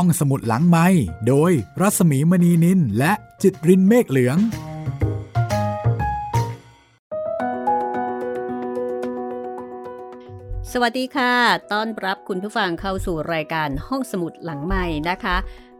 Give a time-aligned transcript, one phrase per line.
[0.00, 0.86] ห้องสมุดหลังไม้
[1.28, 4.38] โดยรัสมีมณีนินและจิตรินเมฆเหลือง
[10.72, 11.34] สวัสดีค่ะ
[11.72, 15.36] ต้อนรับคุณผู้ฟังเข้าสู่รายการห้องสมุดหลังใหม่นะคะ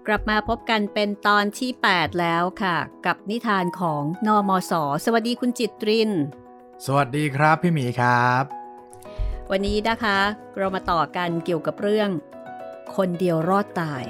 [0.06, 2.76] กลับมาพบกันเป็นตอนที่ 8 แล้วค่ะ
[3.06, 4.72] กับนิทานของนอมศ
[5.04, 6.10] สวัสดีคุณจิตริน
[6.86, 8.44] สวัสดีครับพี่หมีครับ
[9.50, 10.18] วันนี้นะคะ
[10.56, 12.10] เรามาต่อกันเกี่ยวกับเรื่อง
[12.96, 14.04] คนเดียวรอดตาย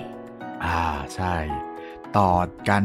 [0.65, 0.83] อ่า
[1.15, 1.34] ใช่
[2.19, 2.33] ต่อ
[2.69, 2.84] กัน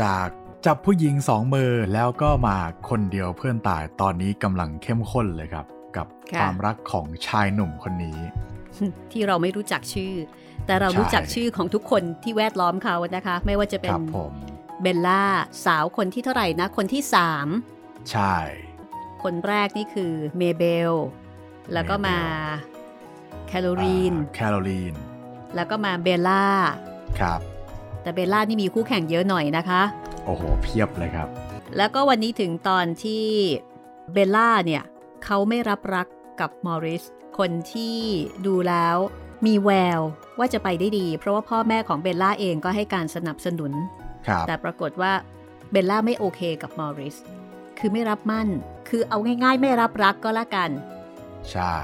[0.00, 0.28] จาก
[0.66, 2.56] จับผู้หญิงสองมือแล้วก็มา
[2.88, 5.66] คนเดียวเพื่อนตายตอนนี้กำลังเข้มข้นเลยครับ
[5.96, 8.18] กับค่ะความรักของชายหนุ่มคนนี้
[9.12, 10.14] ที่เราไม่รู้จักชื่อ
[10.66, 14.32] แต่เรารู้จักใช่ชื่อของทุกคนที่แวดล้อมเขานะคะ ไม่ว่าจะเป็คนรับผม
[14.82, 15.24] เบลล่า
[15.64, 17.48] สาวคนที่เท่าไหร่นะ คนที่สาม
[18.10, 18.36] ใช่
[19.22, 20.92] คนแรกนี่คือเมเบล
[21.72, 22.18] แล้วก็มา
[23.48, 24.94] แคโรลีนแคโรลีน
[25.54, 26.44] แล้วก็มาเบลล่า
[27.20, 27.40] ครับ
[28.02, 29.82] แต่เบลล่านี่มีคู่แข่งเยอะหน่อยนะคะ
[30.24, 31.28] โอ้โห เพียบเลยครับ
[31.76, 33.24] แล้วก็วันนี้ถึงตอนที่
[34.12, 34.82] เบลล่าเนี่ย
[35.24, 36.06] เขาไม่รับรัก
[36.40, 37.04] กับมอริส
[37.38, 37.96] คนที่
[38.46, 38.96] ดูแล้ว
[39.46, 40.00] มีแวว
[40.38, 43.72] ว่าจะไปได้ดี เพราะว่าพ่อแม่ของเบลล่าเองก็ให้การสนับสนุน
[44.26, 45.12] ครับแต่ปรากฏว่า
[45.70, 47.16] เบลล่าไม่โอเคกับมอริส
[47.78, 48.48] คือไม่รับมั่น
[48.88, 50.70] คือเอาง่ายๆ ไม่รับรักก็แล้วกัน
[51.50, 51.74] ใช่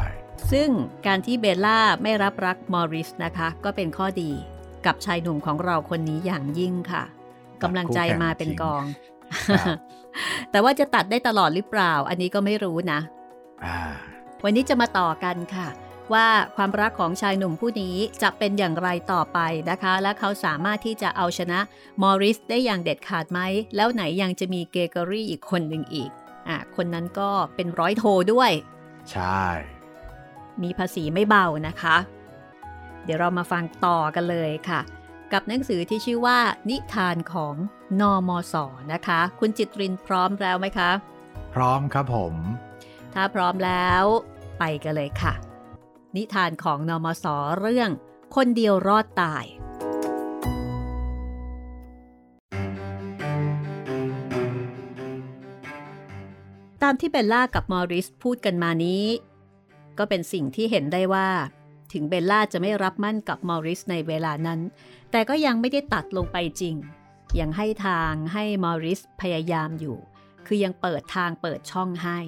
[0.53, 0.69] ซึ่ง
[1.07, 4.31] การที่เบลล่าไม่รับรักมอริสนะคะ ก็เป็นข้อดี
[4.87, 7.05] กับชายหนุ่มของเราคนนี้อย่างยิ่งค่ะ
[7.63, 8.85] กำลังใจมาเป็นกอง
[9.49, 9.77] ครับ
[10.51, 13.01] แต่ว่าจะตัดได้ตลอดหรือเปล่า อันนี้ก็ไม่รู้นะ
[13.65, 13.79] อ่า
[14.45, 15.69] วันนี้จะมาต่อกันค่ะ
[16.13, 19.39] ว่าความรักของชายหนุ่มผู้นี้จะเป็นอย่างไรต่อไป
[19.71, 21.59] นะคะ และเขาสามารถที่จะเอาชนะ
[22.03, 23.41] มอริสได้อย่างเด็ดขาดไหม
[23.77, 26.11] แล้วไหนยังจะมีเกเกอรี่อีกคนหนึ่งอีก
[26.49, 28.51] อะคนนั้นก็เป็นร้อยโทด้วย
[29.13, 29.43] ใช่
[30.63, 31.97] มีภาษีไม่เบานะคะ
[33.05, 34.81] เดี๋ยวเรามาฟังต่อกันเลยค่ะ
[35.33, 36.39] กับหนังสือที่ชื่อว่า
[36.71, 37.55] นิทานของ
[38.01, 38.55] นอมศ
[38.93, 40.91] นะคะ คุณจิตรินพร้อมแล้วไหมคะ
[41.55, 42.35] พร้อมครับผม
[43.15, 44.05] ถ้าพร้อมแล้ว
[44.59, 45.33] ไปกันเลยค่ะ
[46.17, 47.27] นิทานของนอมศ
[47.61, 47.91] เรื่อง
[48.37, 49.45] คนเดียวรอดตาย
[56.83, 59.05] ตามที่เบลล่ากับมอริสพูดกันมานี้
[60.01, 61.29] ก็เป็นสิ่งที่เห็นได้ว่า
[61.93, 64.61] ถึงเบลล่าจะไม่รับมั่นกับมอริสในเวลานั้น
[65.11, 66.77] แต่ก็ยังไม่ได้ตัดลงไปจริง
[67.41, 69.99] ยังให้ทางให้มอริสพยายามอยู่
[70.47, 72.19] คือยังเปิดทางเปิดช่องให้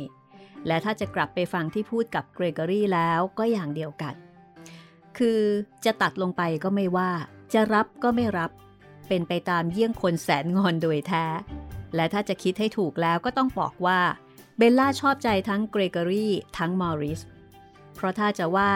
[0.66, 4.14] และถ้าจะกลับไปฟังที่พูดกับเกรกอรี่แล้วก็อย่างเดียวกัน
[5.18, 5.40] คือ
[5.84, 7.10] จะตัดลงไปก็ไม่ว่า
[7.52, 8.50] จะรับก็ไม่รับ
[9.08, 11.24] เป็นไปตามเยี่ยงคนแสนงอนโดยแท้
[11.94, 14.00] และถ้าจะคิดให้ถูกแล้วก็ต้องบอกว่า
[14.58, 17.20] เบลล่าชอบใจทั้งเกรกอรี่ทั้งมอริส
[18.02, 18.72] ราะถ้าจะว่า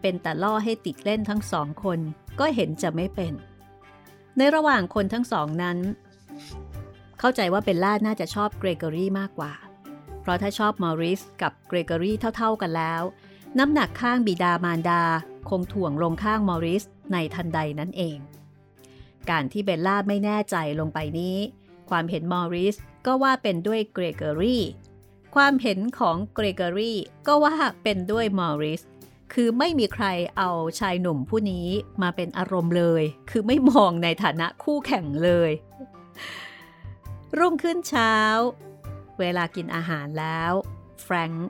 [0.00, 1.98] เป็นแต่ล่อให้ติดเล่นทั้งสองคน
[2.40, 3.32] ก็เห็นจะไม่เป็น
[4.36, 5.78] ในระหว่างคนทั้งสองนั้น
[7.18, 9.52] เข้าใจว่าเบลล่าน่าจะชอบเกรเกอรี่มากกว่า
[10.20, 13.02] เพราะถ้าชอบมอริสกับเกรเกอรี่เท่า ๆกันแล้ว
[13.58, 15.02] น้ำหนักข้างบิดามารดา
[15.48, 18.18] คงถ่วงลงข้างมอริสในทันใดนั่นเอง
[19.30, 21.36] การที่เบลล่าไม่แน่ใจลงไปนี้
[21.90, 24.62] ความเห็นมอริสก็ว่าเป็นด้วยเกรเกอรี่
[25.34, 28.82] ความเห็นของเกรเกอรี่ก็ว่าเป็นด้วยมอริส
[29.32, 30.06] คือไม่มีใคร
[30.38, 30.50] เอา
[30.80, 31.68] ชายหนุ่มผู้นี้
[32.02, 35.50] มาเป็นอารมณ์เลย คือไม่มองในฐานะคู่แข่งเลย
[37.38, 38.14] รุ่งขึ้นเช้า
[39.18, 40.52] เวลากินอาหารแล้ว
[41.02, 41.48] แฟรงก์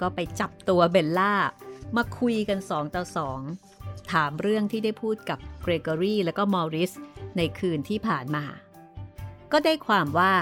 [0.00, 1.34] ก็ไปจับตัวเบลล่า
[1.96, 3.40] มาคุยกันสองต่อสอง
[4.12, 6.92] ถามเรื่องที่ได้พูดกับเกรเกอรี่และก็มอริส
[7.36, 8.44] ในคืนที่ผ่านมา
[9.52, 10.32] ก็ได้ความว่า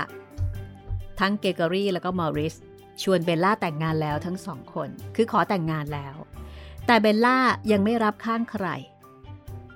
[1.20, 2.54] ทั้งเกรกอรี่และก็มอริส
[3.02, 6.16] ชวนเบลล่าแต่งงานแล้วทั้งสองคน คือขอแต่งงานแล้ว
[6.86, 7.38] แต่เบลล่า
[7.72, 8.66] ยังไม่รับข้างใคร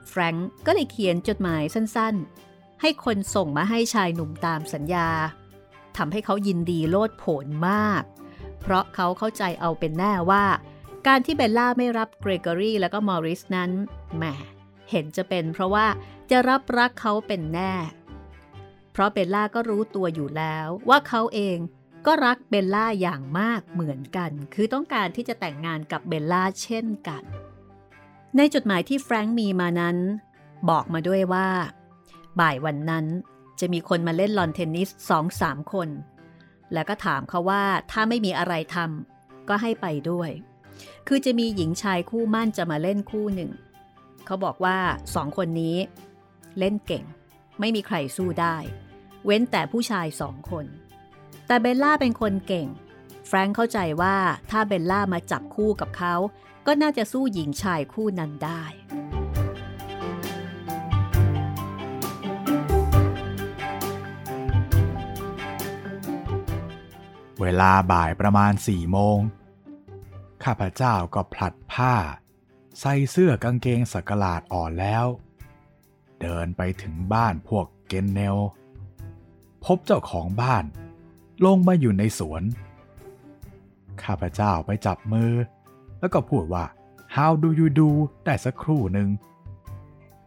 [0.09, 5.09] แฟรงก์ก็เลยเขียนจดหมายสั้นๆ ให้คนส่งมาให้ชายหนุ่มตามสัญญา
[5.97, 8.03] ทำให้เขายินดีโลดโผนมาก
[8.61, 10.45] เพราะเขาเข้าใจเอาเป็นแน่ว่า
[11.07, 13.71] การที่เบลล่าไม่รับเกรเกอรี่และก็มอริสนั้น
[14.17, 14.25] แหม
[14.91, 15.87] เห็นจะเป็นเพราะว่า
[16.31, 17.73] จะรับรักเขาเป็นแน่
[18.96, 21.58] เพราะเบลล่าก็รู้ตัวอยู่แล้วว่าเขาเอง
[22.06, 27.22] ก็รักเบลล่าอย่างมากเหมือนกัน คือต้องการที่จะแต่งงานกับเบลล่าเช่นกัน
[28.37, 29.96] ในจดหมายที่แฟรงค์มีมานั้น
[30.70, 31.48] บอกมาด้วยว่า
[32.40, 33.06] บ่ายวันนั้น
[33.60, 35.88] จะมีคนมาเล่นลอนเทนนิสสองสามคน
[36.72, 40.31] แล้วก็ถามเขาว่าถ้าไม่มีอะไรทำก็ให้ไปด้วย
[41.08, 43.50] คือจะมีหญิงชายคู่มั่นจะมาเล่นคู่หนึ่ง
[44.26, 44.78] เขาบอกว่า
[45.14, 45.76] สองคนนี้
[46.58, 47.04] เล่นเก่ง
[47.60, 48.56] ไม่มีใครสู้ได้
[49.26, 50.67] เว้นแต่ผู้ชายสองคน
[51.46, 52.69] แต่เบลล่าเป็นคนเก่ง
[53.26, 54.17] แฟรงค์เข้าใจว่า
[54.50, 56.14] ถ้าเบลล่ามาจับคู่กับเขา
[56.67, 58.62] ก็น่าจะสู้หญิงชายคู่นั้นได้
[67.40, 69.19] เวลาบ่ายประมาณสี่โมง
[70.44, 71.94] ข้าพเจ้าก็ผลัดผ้า
[72.81, 75.06] ใส่เสื้อกางเกงสักหลาดอ่อนแล้ว
[76.20, 78.37] เดินไปถึงบ้านพวกเกนเนล
[79.67, 80.65] พบเจ้าของบ้าน
[81.45, 82.43] ลงมาอยู่ในสวน
[84.03, 85.33] ข้าพเจ้าไปจับมือ
[86.01, 86.65] แล้วก็พูดว่า
[87.17, 87.91] How do you do
[88.25, 89.09] ได้สักครู่หนึ่ง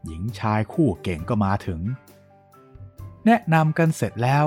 [0.05, 1.81] หญิงชายคู่เก่งก็มาถึง
[3.25, 4.45] แนะนำกันเสร็จแล้ว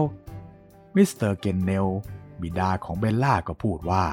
[0.95, 1.89] มิสเตอร์เกนเนล
[2.41, 4.05] บิดาของเบลล่าก็พูดว่า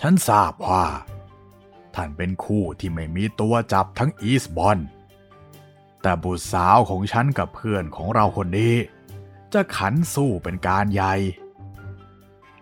[0.00, 0.84] ฉันทราบว่า
[1.94, 4.78] ท่านเป็นคู่ที่ไม่มีตัวจับทั้งอีสบอน
[6.02, 8.74] แต่บุตรสาวของฉันกับเพื่อนของเราคนนี้
[9.52, 11.14] จะขันสู้เป็นการใหญ่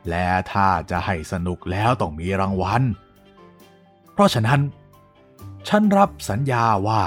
[0.08, 2.82] และถ้าจะให้สนุกแล้วต้องมีรางวัล
[4.12, 4.60] เพราะฉะนั้น
[5.68, 7.02] ฉันรับสัญญาว่า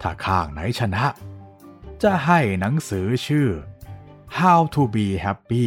[0.00, 1.04] ถ้าข้างไหนชนะ
[2.02, 3.48] จะให้หนังสือชื่อ
[4.38, 5.66] How to be Happy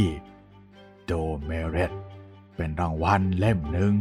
[1.09, 1.91] Do Merit
[2.55, 3.93] เป็นรางวัลเล่มหนึ่ง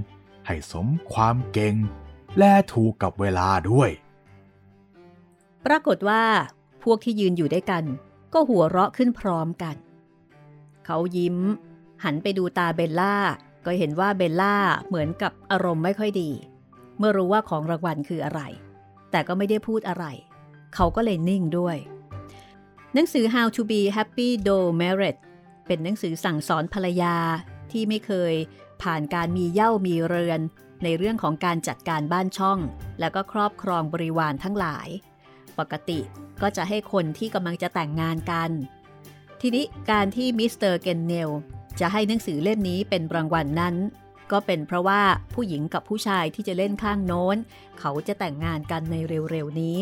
[0.47, 1.75] ให้สมความเก่ง
[2.39, 3.91] และถูกกับเวลาด้วย
[5.69, 6.23] ปรากฏว่า
[6.85, 7.85] พวกที่ยืนอยู่ด้วยกัน
[8.33, 9.77] ก็หัวเราะขึ้นพร้อมกัน
[10.87, 11.37] เขายิ้ม
[12.05, 13.17] หันไปดูตาเบลล่า
[13.65, 14.57] ก็เห็นว่าเบลล่า
[14.89, 16.31] เหมือนกับอารมณ์ไม่ค่อยดี
[16.99, 18.41] เมื่อรู้ว่าของรางวัลคืออะไร
[19.11, 20.05] แต่ก็ไม่ได้พูดอะไร
[20.75, 21.77] เขาก็เลยนิ่งด้วย
[22.95, 25.17] หนังสือ How to be Happy Do Merit
[25.67, 27.17] เป็นหนังสือสั่งสอนภรรยา
[27.71, 28.35] ที่ไม่เคย
[28.83, 30.41] ผ่านการมีเย่ามีเรือน
[30.85, 32.59] ในเรื่องของการจัดการบ้านช่อง
[33.01, 34.89] แล้วก็ครอบครองบริวารทั้งหลาย
[35.59, 36.01] ปกติ
[36.43, 38.51] ก็จะให้คนที่กำลังจะแต่งงานกัน
[39.41, 41.31] ทีนี้การที่มิสเตอร์เกนเนล
[41.81, 43.75] จะให้หนังสือเล่มนี้เป็นรางวัลนนั้น
[44.33, 45.03] ก็เป็นเพราะว่า
[45.35, 47.37] ผู้หญิงกับผู้ชายที่จะเล่นข้างโน้น
[47.81, 48.95] เขาจะแต่งงานกันใน
[49.31, 49.79] เร็วๆนี้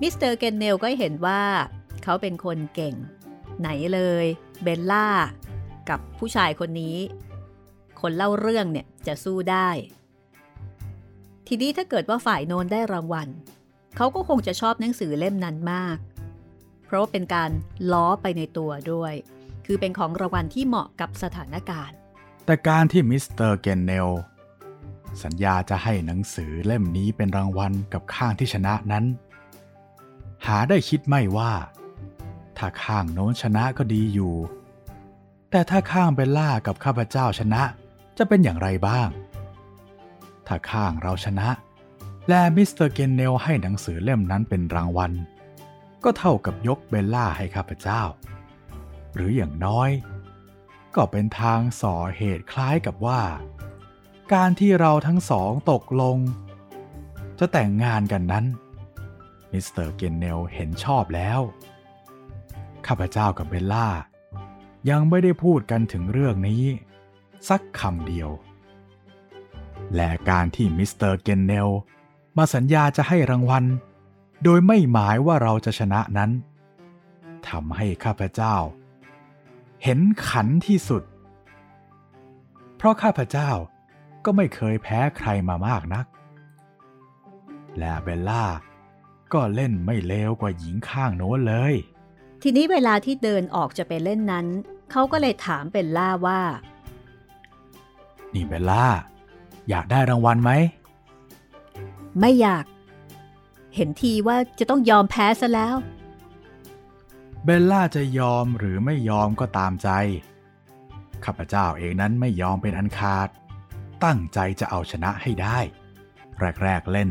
[0.00, 1.42] มิสเตอร์เกนเนลก็เห็นว่า
[2.02, 2.94] เขาเป็นคนเก่ง
[3.60, 4.26] ไหนเลย
[4.62, 5.08] เบลล่า
[5.88, 6.96] กับผู้ชายคนนี้
[8.00, 9.68] คนเล่าเรื่องเนี่ยจะสู้ได้
[11.48, 13.28] ทีนี้ถ้าเกิดว่าฝ่ายโน้นได้รางวัล
[13.96, 15.98] เขาก็คงจะชอบหนังสือเล่มนั้นมาก
[16.84, 17.50] เพราะเป็นการ
[17.92, 19.14] ล้อไปในตัวด้วย
[19.66, 21.96] คือเป็นของรางวัลที่เหมาะกับสถานการณ์
[22.46, 24.08] แต่การที่มิสเตอร์เกนเนล
[25.22, 29.04] สัญญาจะให้หนังสือเล่มนี้เป็นรางวัลกับข้างที่ชนะนั้น
[30.46, 31.52] หาได้คิดไม่ว่า
[32.58, 34.34] ถ้าข้างโน้นชนะก็ดีอยู่
[35.50, 37.62] แต่ถ้าข้างเบลล่ากับข้าพเจ้าชนะ
[38.18, 39.08] จะเป็นอย่างไรบ้าง
[40.46, 41.48] ถ้าข้างเราชนะ
[42.28, 45.12] และมิสเตอร์เกนเนลให้หนังสือเล่มนั้นเป็นรางวัล
[46.04, 48.02] ก็เท่ากับยกเบลล่าให้ข้าพเจ้า
[49.14, 49.90] หรืออย่างน้อย
[50.94, 53.22] ก็เป็นทางส่อเหตุคล้ายกับว่า
[54.34, 56.18] การที่เราทั้งสองตกลง
[57.38, 58.44] จะแต่งงานกันนั้น
[59.52, 61.40] มิสเตอร์เกนเนลเห็นชอบแล้ว
[62.86, 63.88] ข้าพเจ้ากับเบลล่า
[64.90, 66.64] ยังไม่ได้พูดกันถึงเรื่องนี้
[67.48, 68.30] สักคำเดียว
[69.94, 71.68] และการที่มิสเตอร์เกนเนล
[72.38, 73.64] มาสัญญาจะให้รางวัล
[74.44, 76.30] โดยไม่หมายว่าเราจะชนะนั้น
[77.48, 78.56] ทำให้ข้าพเจ้า
[79.82, 81.02] เห็นขันที่สุด
[82.76, 83.50] เพราะข้าพเจ้า
[84.24, 86.06] ก็ไม่เคยแพ้ใครมามากนัก
[87.78, 88.44] และเบลล่า
[89.32, 91.74] ก็เล่นไม่เลวกว่าหญิงข้างโน้นเลย
[92.42, 94.46] ทีนี้เวลาที่เดินออกจะไปเล่นนั้น
[94.90, 96.40] เขาก็เลยถามเบลล่าว่า
[98.34, 98.86] นี่เบลล่า
[99.68, 100.50] อยากได้รางวัลไหม
[102.20, 102.64] ไม่อยาก
[103.74, 105.76] เห็นทีว่าจะต้องยอมแพ้ซะแล้ว
[107.44, 109.88] เบลล่าจะยอมหรือไม่ยอมก็ตามใจ
[111.24, 113.28] ข้าพเจ้าเองนั้นไม่ยอมเป็นอันขาด
[114.04, 115.58] ตั้งใจจะเอาชนะให้ได้
[116.62, 117.10] แรกๆเล่น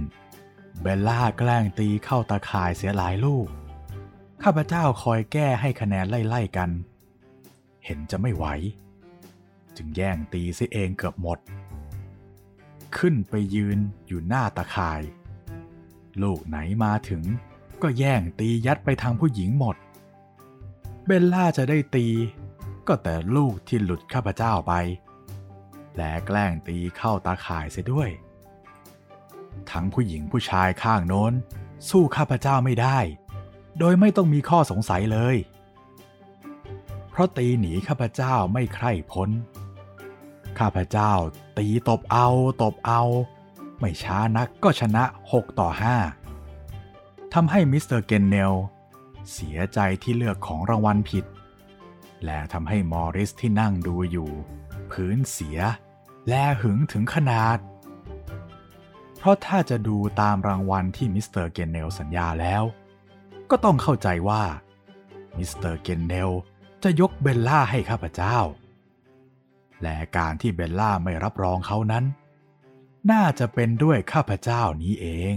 [0.81, 3.47] เบลล่าแกล้งตีเข้าตาข่ายเสียหลายลูก
[4.43, 6.69] ข้าพเจ้าคอยแก้ให้คะแนนไล่ๆกัน
[7.85, 8.45] เห็นจะไม่ไหว
[9.77, 11.39] จึงแย่งตีซิเองเกือบหมด
[12.97, 15.01] ขึ้นไปยืนอยู่หน้าตาข่าย
[16.23, 17.23] ลูกไหนมาถึง
[17.81, 19.75] ก็แย่งตียัดไปทางผู้หญิงหมด
[21.05, 22.07] เบลล่าจะได้ตี
[22.87, 24.73] ก็แต่ลูกที่หลุดข้าพเจ้าไป
[25.95, 28.09] และแกล้งตีเข้าตาข่ายเสียด้วย
[29.71, 31.33] ทั้งผู้หญิงผู้ชายข้างโน้น
[31.89, 32.99] สู้ข้าพเจ้าไม่ได้
[33.79, 35.35] โดยไม่ต้องมีข้อสงสัยเลย
[37.09, 39.29] เพราะตีหนีข้าพเจ้าไม่ใคร่พ้น
[40.59, 41.11] ข้าพเจ้า
[41.57, 42.27] ตีตบเอา
[42.63, 43.01] ตบเอา
[43.79, 45.69] ไม่ช้านักก็ชนะ 6 ต่อ
[46.51, 48.53] 5ทำให้มิสเตอร์เกนเนล
[49.31, 51.25] เสียใจที่เลือกของรางวัลผิด
[52.23, 54.29] และทำให้มอริสที่นั่งดูอยู่
[54.91, 55.59] พื้นเสีย
[56.29, 57.57] และหึงถึงขนาด
[59.17, 62.63] เพราะถ้าจะดูตามรางวัลที่มิสเตอร์เกนเนลสัญญาแล้ว
[63.49, 64.43] ก็ต้องเข้าใจว่า
[65.37, 66.29] มิสเตอร์เกนเนล
[66.83, 68.37] จะยกเบลล่าให้ข้าพเจ้า
[69.83, 72.03] และการที่เบลล่าไม่รับรองเขานั้น
[73.11, 75.35] น่าจะเป็นด้วยข้าพเจ้านี้เอง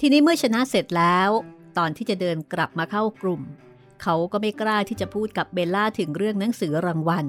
[0.00, 1.30] ทีนี้เมื่อชนะเสร็จแล้ว
[1.78, 3.42] ตอนที่จะเดินกลับมาเข้ากลุ่ม
[4.02, 7.26] เขาก็ไม่กล้าที่จะพูดกับเบลล่าถึงเรื่องหนังสือรางวัล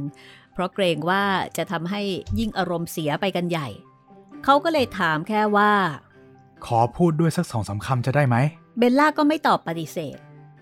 [0.53, 1.23] เพราะเกรงว่า
[1.57, 2.01] จะทำให้
[2.39, 3.67] ยิ่งอารมณ์เสียไปกันใหญ่
[4.43, 5.71] เขาก็เลยถามแค่ว่า
[6.65, 8.35] ขอพูดด้วยสักสองสาคำจะได้ไหม
[8.77, 10.17] เบลล่าก็ไม่ตอบปฏิเสธ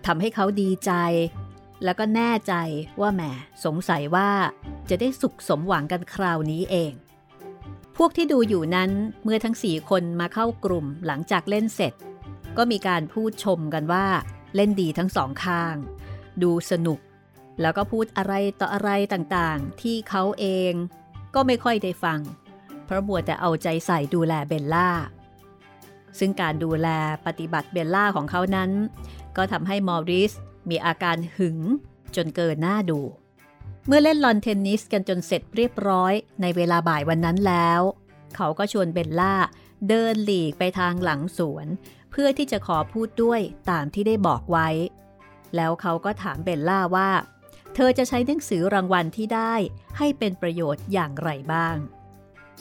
[0.06, 0.92] ทำให้เขาดีใจ
[1.84, 2.54] แล้วก็แน่ใจ
[3.00, 3.22] ว่าแหม
[3.64, 4.30] สงสัยว่า
[4.88, 6.92] จะได้สุขสมหวังกันคราวนี้เอง
[7.96, 8.90] พวกที่ดูอยู่นั้น
[9.24, 11.92] เมื่อทั้งสี่คนมาเข้ากลุ่มหลังจากเล่นเสร็จ
[12.56, 14.06] ก็มีการพูดชมกันว่า
[14.54, 15.74] เล่นดีทั้งสองข้าง
[16.42, 16.98] ดูสนุก
[17.60, 20.72] แล้วก็พูดอะไรต่ออะไรต่างๆ ที่เขาเอง
[21.34, 22.20] ก็ไม่ค่อยได้ฟัง
[22.84, 24.90] เพราะมัวแต่เอาใจใส่ดูแลเบลล่า
[26.18, 26.88] ซึ่งการดูแล
[27.26, 28.70] ปฏิบัติเบลล่าของเขานั้น
[29.36, 30.32] ก็ทำให้มอริส
[30.68, 31.58] มีอาการหึง
[32.16, 33.00] จนเกินน่าดู
[33.86, 36.12] เมื่อเล่นลอนเทนนิสกันจนเสร็จเรียบร้อย
[36.42, 37.80] ในเวลาบ่ายวันนั้นแล้ว
[38.36, 39.34] เขาก็ชวนเบลล่า
[39.88, 41.66] เดินหลีกไปทางหลังสวน
[42.10, 44.68] เพื่อที่จะขอพูดด้วยตามที่ได้บอกไว้
[45.56, 47.10] แล้วเขาก็ถามเบลล่าว่า
[47.74, 49.54] เธอจะใช้หนังสือรางวัลที่ได้
[49.98, 51.76] ให้เป็นประโยชน์อย่างไรบ้าง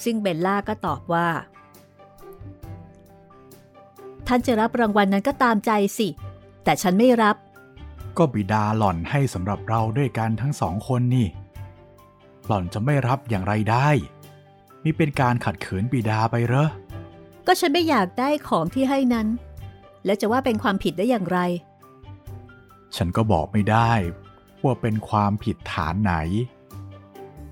[0.04, 1.28] ซึ่งเบลล่าก็ตอบว่า
[4.28, 6.08] ท่านจะรับรางวัลนั้นก็ตามใจสิ
[6.64, 7.36] แต่ฉันไม่รับ
[8.18, 11.28] ก็บิดาหล่อนให้สำหรับเราด้วยกันทั้งสองคนนี่
[12.48, 13.90] หล่อนจะไม่รับอย่างไรได้
[14.84, 16.70] มิเป็นการขัดขืนบิดาไปเหรอ
[17.46, 19.28] ก็ฉันไม่อยากได้ของที่ให้นั้น
[20.06, 21.40] แล้วจะว่าเป็นความผิดได้อย่างไร
[22.96, 23.92] ฉันก็บอกไม่ได้
[24.64, 26.14] ว่าเป็นความผิดฐานไหน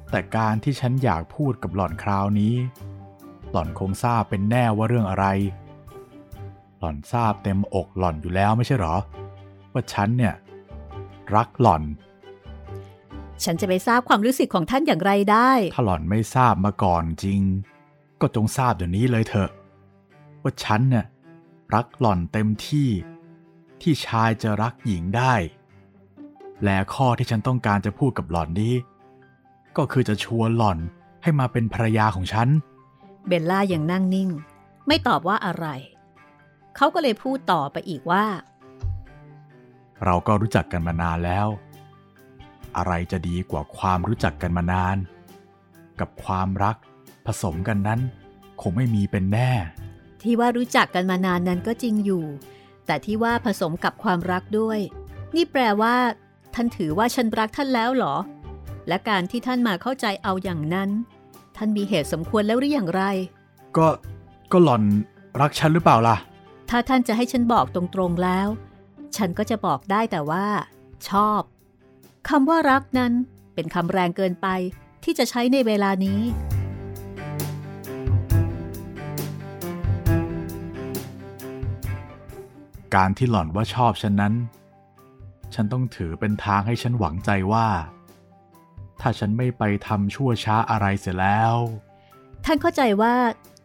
[0.10, 2.56] แต่การที่ฉันอยากพูดกับหล่อนคราวนี้
[3.52, 5.26] หล่อนคงทราบเป็นแน่ว่าเรื่องอะไร
[6.80, 8.96] หล่อนทราบเต็มอกหล่อนอยู่แล้วไม่ใช่หรอ
[9.74, 10.34] ว่าฉันเนี่ย
[11.36, 11.84] รักหล่อน
[13.44, 17.42] ฉันจะไปทราบความรู้สึกของท่านอย่างไรได้ ถ้าหล่อนไม่ทราบมาก่อนจริง
[18.22, 19.50] ก็จงทราบเดี๋ยวนี้เลยเถอะ
[20.42, 21.06] ว่าฉันเนี่ย
[21.74, 22.90] รักหล่อนเต็มที่
[23.82, 25.34] ที่ชายจะรักหญิงได้
[26.64, 28.76] และข้อที่ฉันต้องการจะพูดกับหล่อนนี้
[29.78, 30.80] ก็คือจะชวนหล่อน
[31.24, 32.48] ให้มาเป็นภรรยาของฉัน
[33.28, 34.30] เบลล่ายังนั่งนิ่ง
[34.88, 35.66] ไม่ตอบว่าอะไร
[36.76, 38.26] เขาก็เลยพูดต่อไปอีกว่า
[40.04, 41.48] เราก็รู้จักกันมานานแล้ว
[42.78, 44.98] อะไรจะดีกว่าความรู้จักกันมานาน
[46.00, 46.76] กับความรัก
[47.26, 48.00] ผสมกันนั้น
[48.62, 49.52] คงไม่มีเป็นแน่
[50.22, 52.24] ที่ว่ารู้จักกันมานานนั้นก็จริงอยู่
[52.86, 54.80] แต่ที่ว่าผสมกับความรักด้วย
[55.36, 55.96] นี่แปลว่า
[56.54, 58.16] ท่านถือว่าฉันรักท่านแล้วเหรอ
[58.88, 60.90] และการที่ท่านมาเข้าใจเอาอย่างนั้น
[61.58, 63.04] ท่านมีเหตุสมควรแล้วหรืออย่างไร
[63.78, 63.88] ก็
[64.52, 64.84] ก็หล่อน
[65.42, 66.18] รักฉันหรือเปล่าล่ะ
[66.70, 68.48] ถ้าท่านจะให้ฉันบอกตรงๆแล้ว
[69.18, 70.46] ฉันก็จะบอกได้แต่ว่า
[71.10, 71.42] ชอบ
[72.30, 73.14] คำว่ารักนั้น
[73.54, 74.48] เป็นคำแรงเกินไป
[75.04, 76.22] ที่จะใช้ในเวลานี้
[82.96, 84.34] การที่หล่อนว่าชอบฉันนั้น
[85.54, 87.68] ฉันต้องถือเป็นทางให้ฉันหวังใจว่า
[89.02, 91.56] ถ้าฉันไม่ไปทำชั่วช้าอะไรเสียแล้ว
[92.46, 93.14] ท่านเข้าใจว่า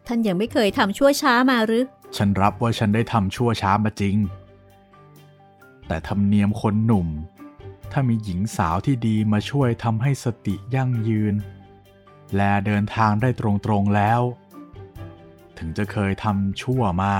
[0.07, 1.83] ท่านยังไม่เคยทำชั่วช้ามาหรือ
[2.17, 4.15] ฉันรับว่าฉันได้ทำชั่วช้ามาจริง
[5.91, 7.07] แต่ธรรมเนียมคนหนุ่ม
[7.91, 11.35] ถ้ามีหญิงสาวที่ดีมาช่วยทำให้สติยั่งยืน
[12.35, 14.21] และเดินทางได้ตรงๆแล้ว
[15.57, 17.15] ถึงจะเคยทำชั่วมา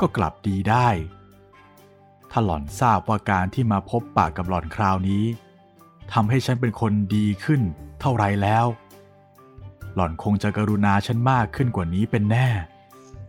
[0.00, 0.88] ก็กลับดีได้
[2.30, 5.24] ถ้าหล่อนทราบว่าการที่มาพบปากกับหล่อนคราวนี้
[6.12, 7.60] ทำให้ฉันเป็นคนดีขึ้น
[8.00, 8.66] เท่าไรแล้ว
[9.94, 12.48] หล่อนคงจะกรุณาฉันมากขึ้นกว่านี้เป็นแน่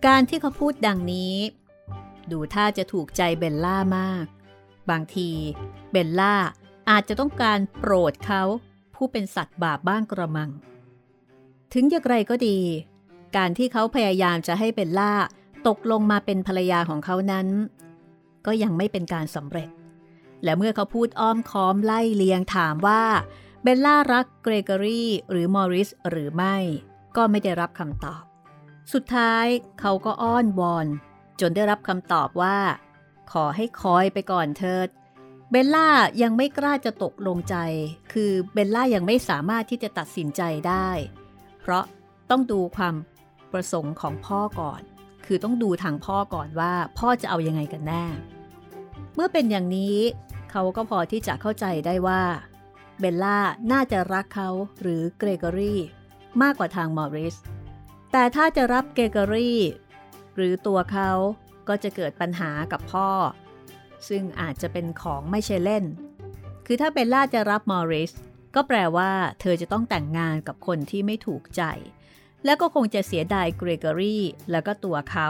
[0.06, 1.36] การที่เขาพูดดังนี้
[2.32, 4.26] ดูท่าจะถูกใจเบลล่ามาก
[4.92, 5.30] บางที
[5.92, 6.36] เบลล่า
[6.90, 8.42] อาจจะต้องการโปรดเขา
[8.96, 10.50] ผู้เป็นสัตว์บาปบ้างกระมัง
[11.74, 12.60] ถึงอย่างไรก็ดี
[13.38, 15.14] การที่เขาพยายามจะให้เบลล่า
[15.68, 17.48] ตกลงมาเป็นภรรยาของเขานั้น
[18.46, 19.70] ก็ยังไม่เป็นการสำเร็จ
[20.44, 23.04] และเมื่อเขาพูดอ้อมค้อมไล่เลียงถามว่า
[23.64, 26.56] เบลล่ารักเกรกอรี่หรือมอริสหรือไม่
[27.16, 28.24] ก็ไม่ได้รับคำตอบ
[28.94, 29.46] สุดท้าย
[29.80, 30.88] เขาก็อ้อนวอน
[31.40, 32.58] จนได้รับคำตอบว่า
[33.32, 34.88] ขอให้คอยไปก่อนเถิด
[35.52, 35.90] เบลล่า
[36.22, 37.56] ยังไม่กล้าจะตกลงใจ
[38.14, 40.90] คือเบลล่ายังไม่สามารถที่จะตัดสินใจได้
[41.62, 41.84] เพราะ
[42.30, 42.96] ต้องดูความ
[43.52, 44.82] ประสงค์ของพ่อก่อน
[45.26, 48.06] คือต้องดูทางพ่อก่อนว่าพ่อจะเอายังไงกันแน่
[49.16, 49.98] เมื่อเป็นอย่างนี้
[50.52, 52.24] เขาก็พอที่จะเข้าใจได้ว่า
[53.00, 53.40] เบลล่า
[53.72, 54.50] น่าจะรักเขา
[54.82, 55.80] หรือเกรเกอรี่
[56.42, 57.36] มากกว่าทางมอริส
[58.12, 59.60] แต่ถ้าจะรับเกรเกอรี่
[60.36, 61.12] หรือตัวเขา
[61.68, 63.10] ก็จะเกิดปัญหากับพ่อ
[64.10, 65.84] ซึ่งอาจจะเป็นของไม่ใช่เล่น
[66.66, 68.12] คือถ้าเบลล่าจะรับมอริส
[68.56, 71.64] ก็แปลว่าเธอจะต้องแต่งงานกับคนที่ไม่ถูกใจ
[72.46, 75.30] และก็คงจะเสียดายเกรเกอรี่แล้วก็ตัวเขา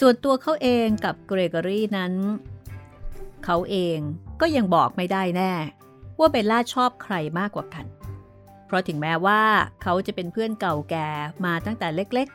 [0.00, 2.12] ส่วนตัวเขาเองกับเกรกอรี่นั้น
[3.44, 3.98] เขาเอง
[4.40, 5.52] ก็ยังบอกไม่ได้แน่
[6.18, 7.86] ว่าเบลล่าชอบใครมากกว่ากัน
[8.66, 9.42] เพราะถึงแม้ว่า
[9.82, 11.08] เขาจะเป็นเพื่อนเก่าแก่
[11.44, 12.28] มาตั้งแต่เล็ก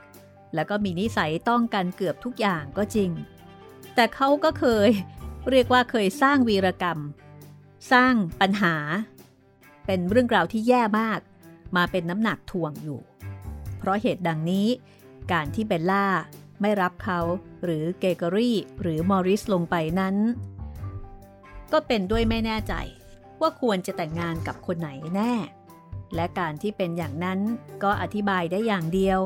[0.55, 3.11] แล้วก็มีนิสัยต้องกันเกือบทุกอย่างก็จริง
[3.95, 4.89] แต่เขาก็เคย
[5.49, 6.99] เรียกว่าเคยสร้างวีรกรรม
[7.91, 8.75] สร้างปัญหา
[9.85, 11.19] เป็นเรื่องราวที่แย่มาก
[11.75, 12.99] มาเป็นน้ำหนักถ่วงอยู่
[13.77, 14.67] เพราะเหตุดังนี้
[15.31, 16.07] การที่เบลล่า
[16.61, 17.19] ไม่รับเขา
[17.63, 20.15] หรือเกเกอรี่หรือมอริสลงไปนั้น
[21.71, 22.73] ก็เป็นด้วยไม่แน่ใจ
[23.41, 25.33] ว่าควรจะแต่งงานกับคนไหนแน่
[26.15, 27.39] และการที่เป็นอย่างนั้น
[27.83, 29.19] ก็อธิบายได้อย่างเดียว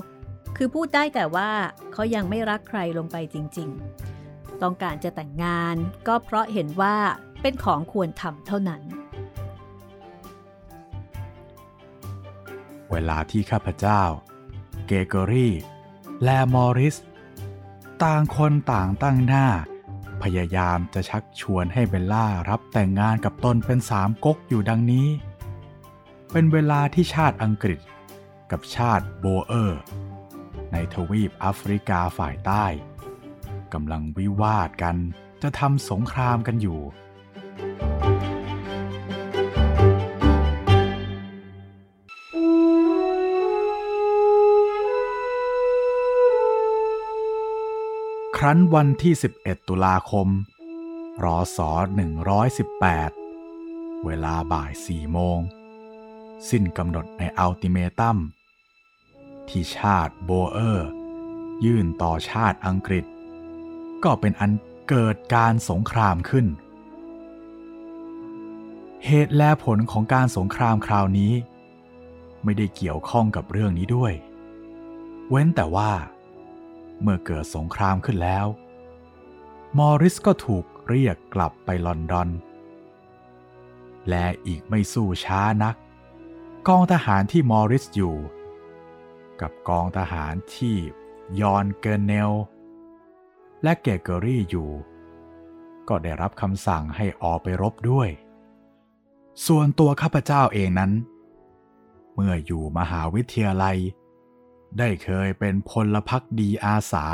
[0.58, 1.50] คือพูดได้แต่ว่า
[1.94, 5.76] เขายังไม่รักใครลงไปจริงๆ ต้องการจะแต่งงาน
[6.08, 6.96] ก็เพราะเห็นว่า
[7.42, 8.82] เป็นของควรทำเท่านั้น
[12.92, 14.02] เวลาที่ข้าพเจ้า
[14.88, 15.54] เกรเกอรี่
[16.24, 16.96] และมอริส
[18.04, 19.48] ต่างคนต่างตั้งหน้า
[20.24, 25.08] พยายามจะชักชวนให้เบลล่ารับแต่งงานกับตนเป็นสามก๊กอยู่ดังนี้
[26.32, 27.80] เป็นเวลาที่ชาติอังกฤษ
[28.52, 29.82] กับชาติโบเออร์
[30.72, 32.66] ในทวีปแอฟริกาฝ่ายใต้
[33.74, 34.98] กำลังวิวาทกัน
[35.42, 36.80] จะทำสงครามกันอยู่
[48.38, 50.28] ครั้นวันที่ 11 ตุลาคม
[51.24, 51.60] รอศ
[53.22, 55.40] 118 เวลาบ่าย 4 โมง
[56.50, 58.18] สิ้นกำหนดในอัลติเมตัม
[59.50, 60.90] ที่ชาติโบเออร์
[61.66, 63.06] ยื่นต่อชาติอังกฤษ
[64.04, 64.52] ก็เป็นอัน
[64.90, 66.46] เกิดการสงครามขึ้น
[69.06, 71.34] เหตุและผลของการสงครามคราวนี้
[72.44, 74.14] ไม่ได้เกี่ยวข้องกับเรื่องนี้ด้วย
[75.30, 75.92] เว้นแต่ว่า
[77.02, 78.46] เมื่อเกิดสงครามขึ้นแล้ว
[79.78, 82.30] มอริสก็ถูกเรียกกลับไปลอนดอน
[84.10, 85.76] และอีกไม่สู้ช้านัก
[86.68, 88.16] กองทหารที่มอริสอยู่
[89.42, 90.76] กับกองทหารที่
[91.40, 92.32] ยอนเกอร์เนล
[93.64, 94.70] และเกรเกอรี่อยู่
[95.88, 98.10] ก็ได้รับคำสั่งให้ออกไปรบด้วย
[99.46, 100.92] ส่วนตัวข้าพเจ้าเองนั้น
[102.14, 103.78] เมื่ออยู่มหาวิทยาลัย
[104.78, 107.06] ได้เคยเป็นพลพักดีอาสา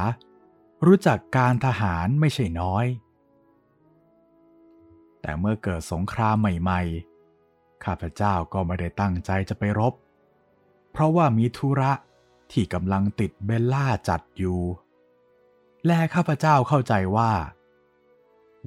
[0.86, 2.86] รู้จักการทหารไม่ใช่น้อย
[5.22, 9.94] แต่เมื่อเกิดสงครามใหม่ๆ ข้าพเจ้าก็ไม่ได้ตั้งใจจะไปรบ
[10.92, 11.92] เพราะว่ามีธุระ
[12.52, 14.60] ที่กำลังติดเบลล่าจัดอยู่
[15.86, 17.32] และข้าพเจ้าเข้าใจว่า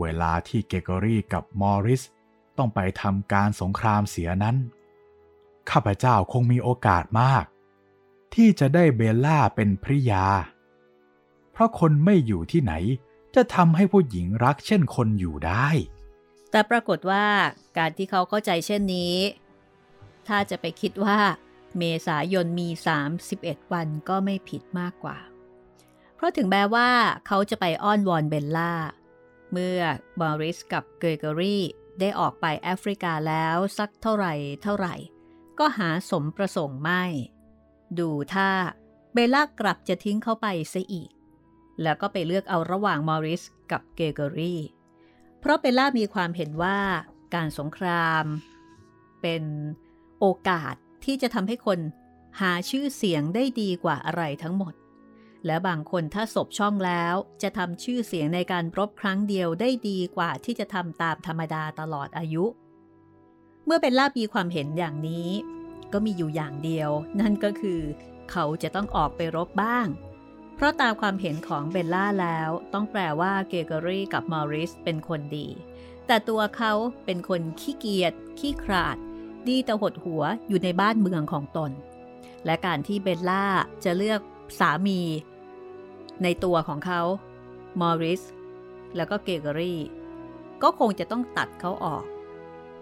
[0.01, 2.03] เวลาที่เกเกอรี่กับมอริส
[2.57, 4.57] ต้องไปทำการสงครามเสียนั้น
[5.71, 7.45] ข้าพเจ้าคงมีโอกาสมาก
[8.35, 10.25] ที่จะได้เบลล่าเป็นภริยา
[11.53, 12.73] เพราะคนไม่อยู่ที่ไหน
[13.35, 15.69] จะทำให้ผู้หญิงรักเช่นคนอยู่ได้
[16.51, 17.27] แต่ปรากฏว่า
[17.79, 19.17] การที่เขาเข้าใจเช่นนี้
[20.29, 21.19] ถ้าจะไปคิดว่า
[21.78, 22.68] เมษายนมี
[23.20, 25.18] 31 วันก็ไม่ผิดมากกว่า
[26.14, 26.90] เพราะถึงแม้ว่า
[27.26, 28.74] เขาจะไปอ้อนวอนเบลล่า
[29.52, 29.81] เมื่อ
[30.21, 31.62] มอริสกับเกรเกอรี่
[32.00, 34.94] ได้ออกไปแอฟริกาแล้วสักเท่าไหร่เท่าไหร่
[35.59, 37.04] ก็หาสมประสงค์ไม่
[37.98, 38.50] ดูท่า
[39.12, 41.11] เบลล่ากลับจะทิ้งเขาไปซะอีก
[41.83, 44.61] แล้วก็ไปเลือกเอาระหว่างมอริสกับเกรเกอรี่
[45.40, 46.78] เพราะเบลล่ามีความเห็นว่า
[47.35, 48.24] การสงคราม
[49.22, 49.42] เป็น
[50.20, 50.74] โอกาส
[51.05, 51.79] ที่จะทำให้คน
[52.41, 54.75] หาชื่อเสียงได้ดีกว่าอะไรทั้งหมด
[55.47, 62.45] และบางคนถ้าศบช่องแล้วจะทำชื่อเสียงในการรบครั้งเดียวได้ดีกว่าที่จะทำตามธรรมดาตลอดอายุ
[63.65, 65.31] เมื่อเบลล่ามีความเห็นอย่างนี้
[65.93, 67.81] ก็มีอยู่อย่างเดียว นั่นก็คือ
[68.31, 69.87] เขาจะต้องออกไปรบบ้าง
[70.55, 75.49] เพราะตามความเห็นของเบลล่าแล้วต้องแปลว่าเกเกอรี่กับมอริสเป็นคนดี
[76.07, 76.73] แต่ตัวเขา
[77.05, 78.97] เป็นคนขี้เกียจขี้ขลาด
[79.48, 81.70] ดีแต่หดหัวอยู่ในบ้านเมืองของตน
[82.44, 83.44] และการที่เบลล่า
[83.85, 84.20] จะเลือก
[84.59, 85.01] สามี
[86.22, 87.01] ในตัวของเขา
[87.81, 88.22] มอริส
[88.96, 89.81] แล้วก็เกรเกอรี่
[90.62, 92.05] ก็คงจะต้องตัดเขาออก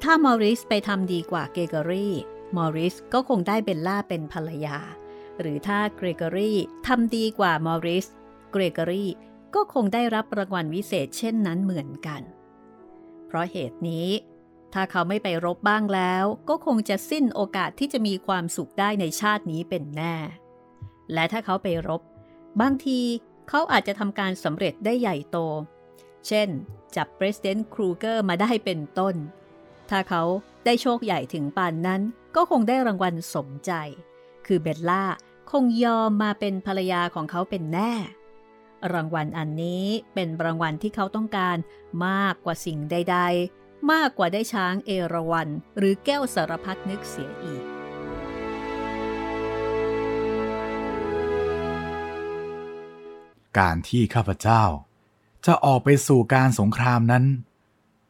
[0.03, 2.15] ถ้ามอริสไปทำดีกว่าเกรเกอรี่
[2.57, 4.79] มอริสก็คงได้เบลล่าเป็นภรรยา
[5.41, 8.07] หรือถ้าเกรเกอรี่ทำดีกว่ามอริส
[8.53, 9.11] เกรเกอรี่
[9.55, 12.23] ก็คงได้รับรางวัลวิเศษเช่นนั้นเหมือนกัน
[13.27, 14.09] เพราะเหตุนี้
[14.79, 20.17] ถ้าเขาไม่ไปรบบ้างแล้ว ก็คงจะสิ้นโอกาสที่จะมีความสุขได้ในชาตินี้เป็นแน่
[21.13, 22.03] และถ้าเขาไปรบ
[22.61, 23.01] บางที
[23.49, 25.39] เขาอาจจะทำการสำเร็จได้ใหญ่โต
[26.27, 26.49] เช่น
[26.97, 29.15] จับ President Kruger มาได้เป็นต้น
[29.91, 30.23] ถ้าเขา
[30.65, 32.01] ได้โชคใหญ่ถึงปานนั้น
[32.37, 33.73] ก็คงได้รางวัลสมใจ
[34.47, 35.05] คือเบลล่า
[35.51, 37.93] คงยอมมาเป็นภรรยาของเขาเป็นแน่
[38.93, 41.57] รางวัลอันนี้เป็นรางวัลที่เขาต้องการ
[42.07, 47.65] มากกว่าสิ่งใด ๆ มากกว่าได้ช้างเอราวันหรือแก้วสารพัดนึกเสียอีก
[53.59, 54.63] การที่ข้าพเจ้า
[55.47, 57.25] จะออกไปสู่การสงครามนั้น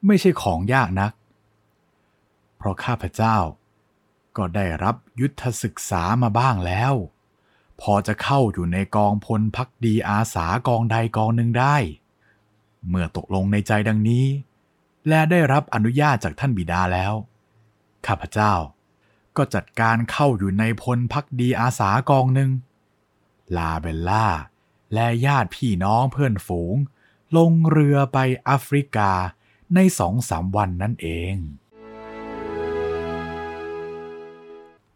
[0.07, 1.13] ไม่ใช่ของยากนัก
[2.57, 3.37] เพราะข้าพเจ้า
[4.37, 6.95] ก็ได้รับยุทธศึกษามาบ้างแล้ว
[7.81, 11.77] พอจะเข้าอยู่ในกองพลพักดีอาสากองใดกองหนึ่งได้
[12.89, 14.27] เมื่อตกลงในใจดังนี้
[15.09, 17.13] และได้รับอนุญาตจากท่านบิดาแล้ว
[18.07, 18.55] ข้าพเจ้า
[19.37, 22.51] ก็จัดการเข้าอยู่ในพลพักดีอาสากองหนึ่ง
[23.57, 24.27] ลาเบลล่า
[24.95, 26.77] และญาติพี่น้องเพื่อนฝูง
[27.37, 29.11] ลงเรือไปแอฟริกา
[29.75, 31.35] ในสองสามวันนั่นเอง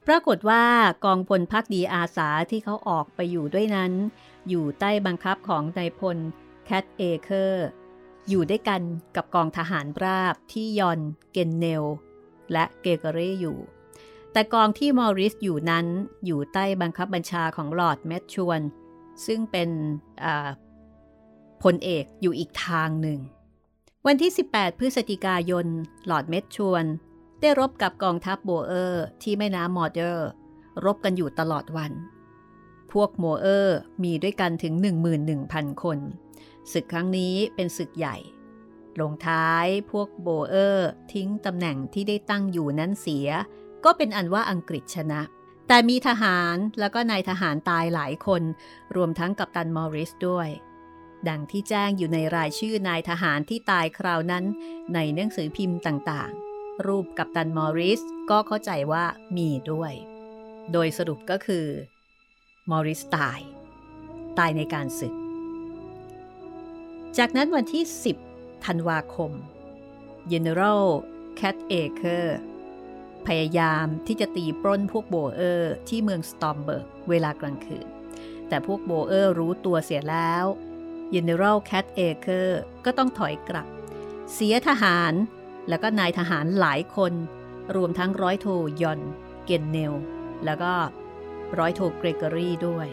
[0.07, 0.65] ปรากฏว่า
[1.05, 3.93] กองพลภักดีอาสาที่เขาออกไปอยู่ด้วยนั้น
[4.49, 6.19] อยู่ใต้บังคับของนายพล
[6.65, 7.67] แคทเอเคอร์
[8.31, 8.83] อยู่ด้วยกัน
[9.17, 11.01] กับกองทหารราบที่ยอน
[11.33, 11.85] เกนเนล
[12.53, 13.59] และเกรเกอรี่อยู่
[14.33, 15.87] แต่กองที่มอริสอยู่นั้น
[16.25, 18.61] อยู่ใต้บังคับบัญชาของลอร์ดเมทชวน
[19.27, 19.71] ซึ่งเป็น
[21.63, 23.19] พลเอกอยู่อีกทางหนึ่ง
[24.07, 25.67] วันที่ 18 พฤศจิกายน
[26.11, 26.85] ลอร์ดเมทชวน
[27.41, 30.29] ได้รบกับกองทัพโบเออร์ที่แม่น้ำมอร์เดอร์
[30.85, 31.93] รบกันอยู่ตลอดวัน
[32.93, 34.75] พวกโบเออร์มีด้วยกันถึง
[35.29, 35.99] 11,000 คน
[36.73, 38.17] ศึกครั้งนี้เป็นศึกใหญ่
[39.01, 43.29] ลงท้ายพวกโบเออร์ทิ้งตำแหน่งที่ได้ตั้งอยู่นั้นเสีย
[43.85, 45.21] ก็เป็นอันว่าอังกฤษชนะ
[45.69, 48.43] แต่มีทหารแล้วก็นายทหารตายหลายคน
[48.97, 50.49] รวมทั้งกัปตันมอริสด้วย
[51.29, 54.45] ดังที่แจ้งอยู่ในรายชื่อนายทหารที่ตายคราวนั้น
[54.95, 59.05] ในหนังสือพิมพ์ต่างๆ รูปกัปตันมอริสก็เข้าใจว่า
[59.37, 59.93] มีด้วย
[60.73, 61.67] โดยสรุปก็คือ
[62.71, 63.41] มอริสตาย
[64.39, 65.15] ตายในการศึก
[67.19, 67.85] จากนั้นวันที่
[68.25, 69.33] 10 ธันวาคม
[70.33, 70.85] General
[71.41, 72.23] Gatacre
[73.27, 77.87] พยายามที่จะตีปล้นพวกโบเออร์ที่เมืองสตอมเบิร์กเวลากลางคืน
[78.49, 80.45] แต่พวกโบเออร์รู้ตัวเสียแล้ว
[81.15, 82.49] General Gatacre
[82.85, 83.67] ก็ต้องถอยกลับ
[84.33, 85.13] เสียทหาร
[85.69, 87.13] แล้วก็นายทหารหลายคน
[87.77, 88.47] รวมทั้งร้อยโท
[88.83, 89.01] ยอน
[89.45, 89.95] เกนเนล
[90.45, 90.73] แล้วก็
[91.59, 92.89] ร้อยโทเกรเกอรี่ด้วย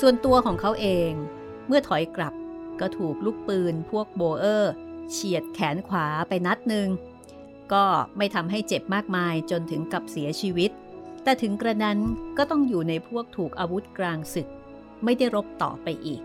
[0.00, 1.12] ส่วนตัวของเขาเอง
[1.66, 2.34] เมื่อถอยกลับ
[2.80, 4.72] ก็ถูกลูกปืนพวกโบเออร์
[5.10, 6.88] เฉียดแขนขวาไปนัดหนึ่ง
[7.72, 7.84] ก็
[8.16, 10.70] ไม่ทำให้เจ็บมากมายจนถึงกับเสียชีวิต
[11.22, 11.98] แต่ถึงกระนั้น
[12.38, 14.48] ก็ต้องอยู่ในพวกถูกอาวุธกลางศึก
[15.04, 16.22] ไม่ได้รบต่อไปอีก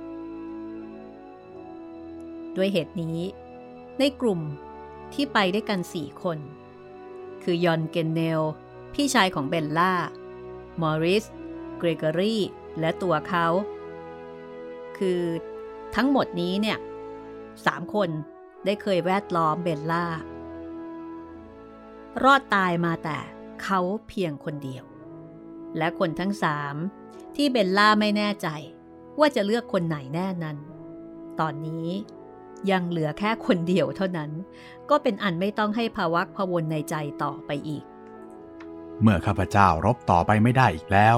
[2.56, 3.20] ด้วยเหตุนี้
[4.00, 4.42] ในกลุ่ม
[5.14, 6.38] ที่ไปด้วยกันสี่คน
[7.44, 8.42] คือยอนเกนเนล
[8.94, 9.94] พี่ชายของเบลล่า
[10.82, 11.26] มอริส
[11.78, 12.42] เกรเกอรี่
[12.80, 13.48] และตัวเขา
[14.98, 15.22] คือ
[15.96, 16.78] ทั้งหมดนี้เนี่ย
[17.66, 18.10] สามคน
[18.66, 20.06] ได้เคยแวดล้อมเบลล่า
[22.24, 23.18] รอดตายมาแต่
[23.64, 24.84] เขาเพียงคนเดียว
[25.78, 26.76] และคนทั้งสาม
[27.36, 28.48] ที่เบลล่าไม่แน่ใจ
[29.20, 30.58] ว่าจะเลือกคนไหนแน่นั้น
[31.40, 31.88] ตอนนี้
[32.72, 34.32] ยังเหลือแค่คนเดียวเท่านั้น
[34.90, 37.84] ก็เป็นอันไม่ต้องให้ภาวักพวนในใจต่อไปอีก
[39.02, 41.18] เมื่อข้าพเจ้ารบต่อไปไม่ได้อีกแล้ว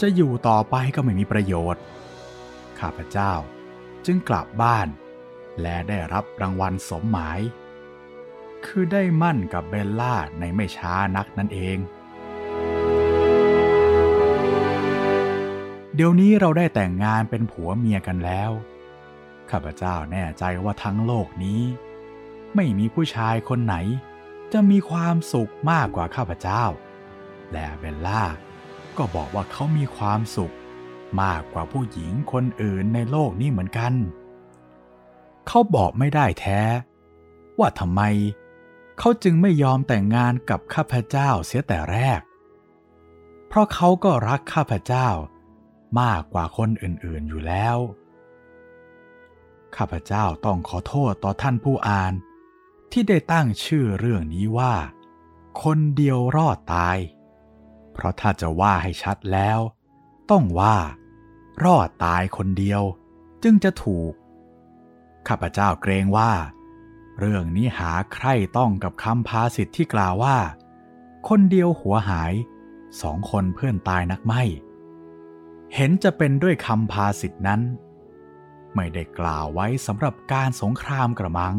[0.00, 1.82] จะอยู่ต่อไปก็ไม่มีประโยชน์
[2.80, 3.32] ข้าพเจ้า
[4.06, 4.88] จึงกลับบ้าน
[5.60, 7.40] และได้รับรางวัลสมหมาย
[8.66, 11.78] คือได้มั่นกับเบลล่าในไม่ช้านักนั่นเอง
[15.94, 18.50] เดี๋ยวนี้เราได้แต่งงานเป็นผัวเมียกันแล้ว
[19.50, 21.62] ข้าพเจ้าแน่ใจว่าทั้งโลกนี้
[22.54, 23.76] ไม่มีผู้ชายคนไหน
[24.52, 26.62] จะมีความสุขมากกว่าข้าพเจ้า
[27.52, 28.22] และเบลล่า
[28.96, 30.54] ก็บอกว่าเขามีความสุข
[31.22, 33.92] มากกว่าผู้หญิงคนอื่นในโลกนี้เหมือนกัน
[35.46, 36.60] เขาบอกไม่ได้แท้
[37.58, 38.02] ว่าทำไม
[38.98, 42.20] เขาจึงไม่ยอมแต่งงานกับข้าพเจ้าเสียแต่แรก
[43.48, 45.08] เพราะเขาก็รักข้าพเจ้า
[46.00, 47.76] มากกว่าคนอื่นๆอยู่แล้ว
[49.76, 52.14] ข้าพเจ้าต้องขอโทษต่อท่านผู้อ่าน
[52.92, 54.74] ที่ได้ตั้งชื่อเรื่องนี้ว่า
[55.62, 56.98] คนเดียวรอดตาย
[57.92, 59.60] เพราะถ้าจะว่าให้ชัดแล้ว
[60.30, 60.76] ต้องว่า
[61.64, 62.82] รอดตายคนเดียว
[63.42, 64.12] จึงจะถูก
[65.28, 66.32] ข้าพเจ้าเกรงว่า
[67.18, 70.38] เรื่องนี้หาใครต้องกับคำพาสิทธิ์ที่กล่าวว่า
[71.28, 72.32] คนเดียวหัวหาย
[73.02, 74.42] สองคนเพื่อนตายนักไม่
[75.74, 77.60] เห็นจะเป็นด้วยคำพาสิทธิ์นั้น
[78.74, 81.56] ไม่ได้กล่าวไว้สำหรับการสงครามกระมัง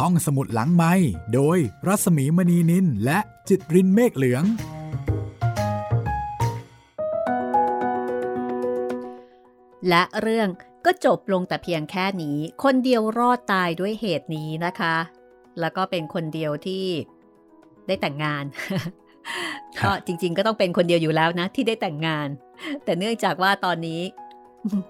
[0.00, 0.92] ห้องสมุดหลังไม้
[1.34, 4.44] โดยรัสมีมณีนินและจิตรินเมฆเหลือง
[9.88, 10.48] และเรื่อง
[10.86, 14.96] ก็จบลงแต่เพียงแค่นี้ คนเดียวรอดตายด้วยเหตุนี้นะคะ
[15.60, 16.84] แล้วก็เป็นคนเดียวที่
[17.86, 18.44] ได้แต่งงาน
[19.78, 22.28] ก็จริง ๆ ก็ต้องเป็นคนเดียวอยู่แล้วนะ ที่ได้แต่งงาน
[22.84, 24.00] แต่เนื่องจากว่าตอนนี้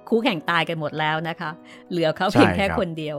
[0.08, 1.50] คู่แข่งตายกันหมดแล้วนะคะ
[1.90, 3.16] เหลือเขาเพียงแค่คนเดียว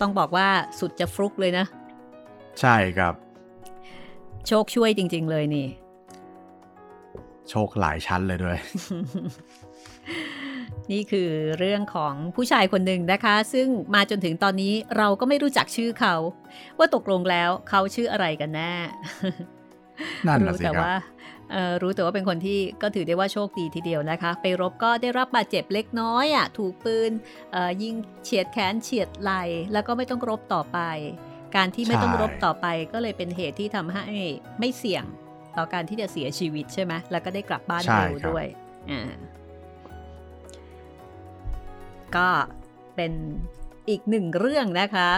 [0.00, 1.64] ต้องบอกว่าสุดจะฟลุกเลยนะ
[2.60, 3.14] ใช่ครับ
[4.46, 5.68] โชคช่วยจริง ๆ เลยนี่
[7.50, 8.58] โชคหลายชั้นเลยด้วย
[10.92, 16.16] นี่คือเรื่องของผู้ชายคนหนึ่งนะคะ ซึ่งมาจนถึงตอนนี้เราก็ไม่รู้จักชื่อเขา
[16.78, 18.74] ว่าตกลงแล้วเขาชื่ออะไรกันแน่
[20.26, 21.11] นั่นรู้แต่ว่ารู้
[21.94, 27.10] แต่ว่าเป็นคนที่ก็ถือได้ว่าโชคดีทีเดียวนะคะ ไปรบก็ได้รับบาดเจ็บเล็กน้อยอะถูกปืน
[27.82, 29.32] ยิงเฉียดแขนเฉียดไหล
[29.72, 30.78] แล้วก็ไม่ต้องรบต่อไป
[31.56, 34.06] การที่ไม่ต้องรบต่อไปก็เลยเป็นเหตุที่ทำให้
[34.58, 35.04] ไม่เสี่ยง
[35.56, 38.46] ต่อการที่จะเสียชีวิตใช่ไหมแล้วก็ได้กลับบ้านเร็วด้วย
[38.90, 39.02] อ่า
[42.16, 42.28] ก็
[42.96, 43.12] เป็น
[43.88, 45.10] อีกหนึ่งเรื่องนะคะ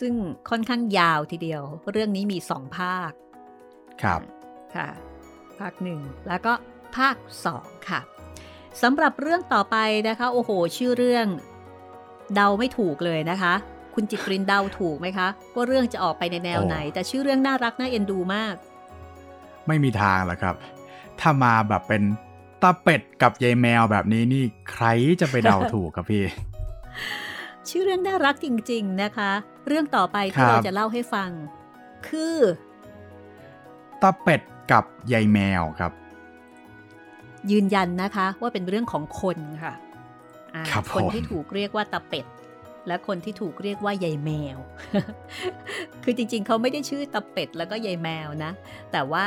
[0.00, 0.14] ซึ่ง
[0.50, 3.10] ค่อนข้างยาวทีเดียว เรื่องนี้มีสองภาค
[4.02, 4.20] ครับ
[4.74, 4.88] ค่ะ
[5.60, 6.52] ภาคหนึ่งแล้วก็
[6.96, 8.00] ภาคสองค่ะ
[8.82, 9.76] สำหรับเรื่องต่อไป
[10.08, 11.26] นะคะ โอ้โห ชื่อเรื่อง
[12.34, 13.54] เดาไม่ถูกเลยนะคะ
[13.94, 18.54] คุณจิตรินเดาถูกไหมคะ ว่าเรื่องจะออกไปในแนวไหน แต่ชื่อเรื่องน่ารักน่าเอ็นดูมาก
[19.66, 20.54] ไม่มีทางหรอกครับ
[21.20, 22.02] ถ้ามาแบบเป็น
[22.62, 24.86] ตาเป็ดกับยายแมวแบบนี้นี่ใคร
[25.20, 26.24] จะไปเดาถูกครับพี่
[27.68, 29.30] ชื่อเรื่องน่ารักจริง ๆนะคะ
[29.66, 31.30] เรื่องต่อไปที่เราจะเล่าให้ฟัง
[32.08, 32.36] คือ
[34.02, 34.40] ตาเป็ด
[34.72, 35.92] กับยายแมวครับ
[37.50, 39.74] ยืนยันนะคะว่าเป็นเรื่องของคนค่ะ
[40.70, 42.26] คคนที่ถูกเรียกว่าตาเป็ด
[42.86, 44.58] และคนที่ถูกเรียกว่ายายแมว
[46.04, 48.52] คือจริงๆ เขาไม่ได้ชื่อตาเป็ดแล้วก็ยายแมวนะ
[48.92, 49.26] แต่ว่า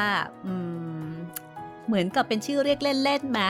[1.88, 3.42] เหมือนกับเป็นชื่อเรียกเล่นๆไหม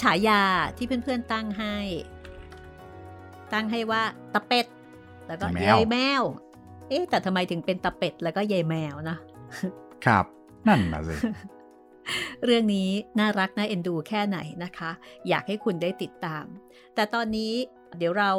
[0.00, 0.42] ฉายา
[0.76, 1.76] ที่เพื่อนๆตั้งให้
[3.52, 4.02] ตั้งให้ว่า
[4.34, 4.66] ตะเป็ด
[5.28, 6.22] แล้วก็ยายแมว
[6.88, 9.16] เอ๊แต่ทำไมถึงเป็นตะเป็ดแล้วก็ยายแมวนะ
[10.06, 10.26] ครับ
[10.68, 11.14] นั่นนะสิ
[12.44, 14.90] เรื่องนี้น่ารักน่าเอ็นดูแค่ไหนนะคะ
[15.28, 16.44] อยากให้คุณได้ติดตาม
[16.94, 17.52] แต่ตอนนี้
[17.98, 18.32] เดี๋ยวเรา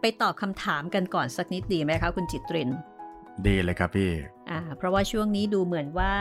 [0.00, 2.70] ไปตอบคำถามกันก่อนสักนิดดีไหมคะ คุณจิตริน
[3.46, 4.10] ดีเลยครับพี่
[4.50, 6.14] อ่าเพราะว่าช่วงนี้ดูเหมือนว่า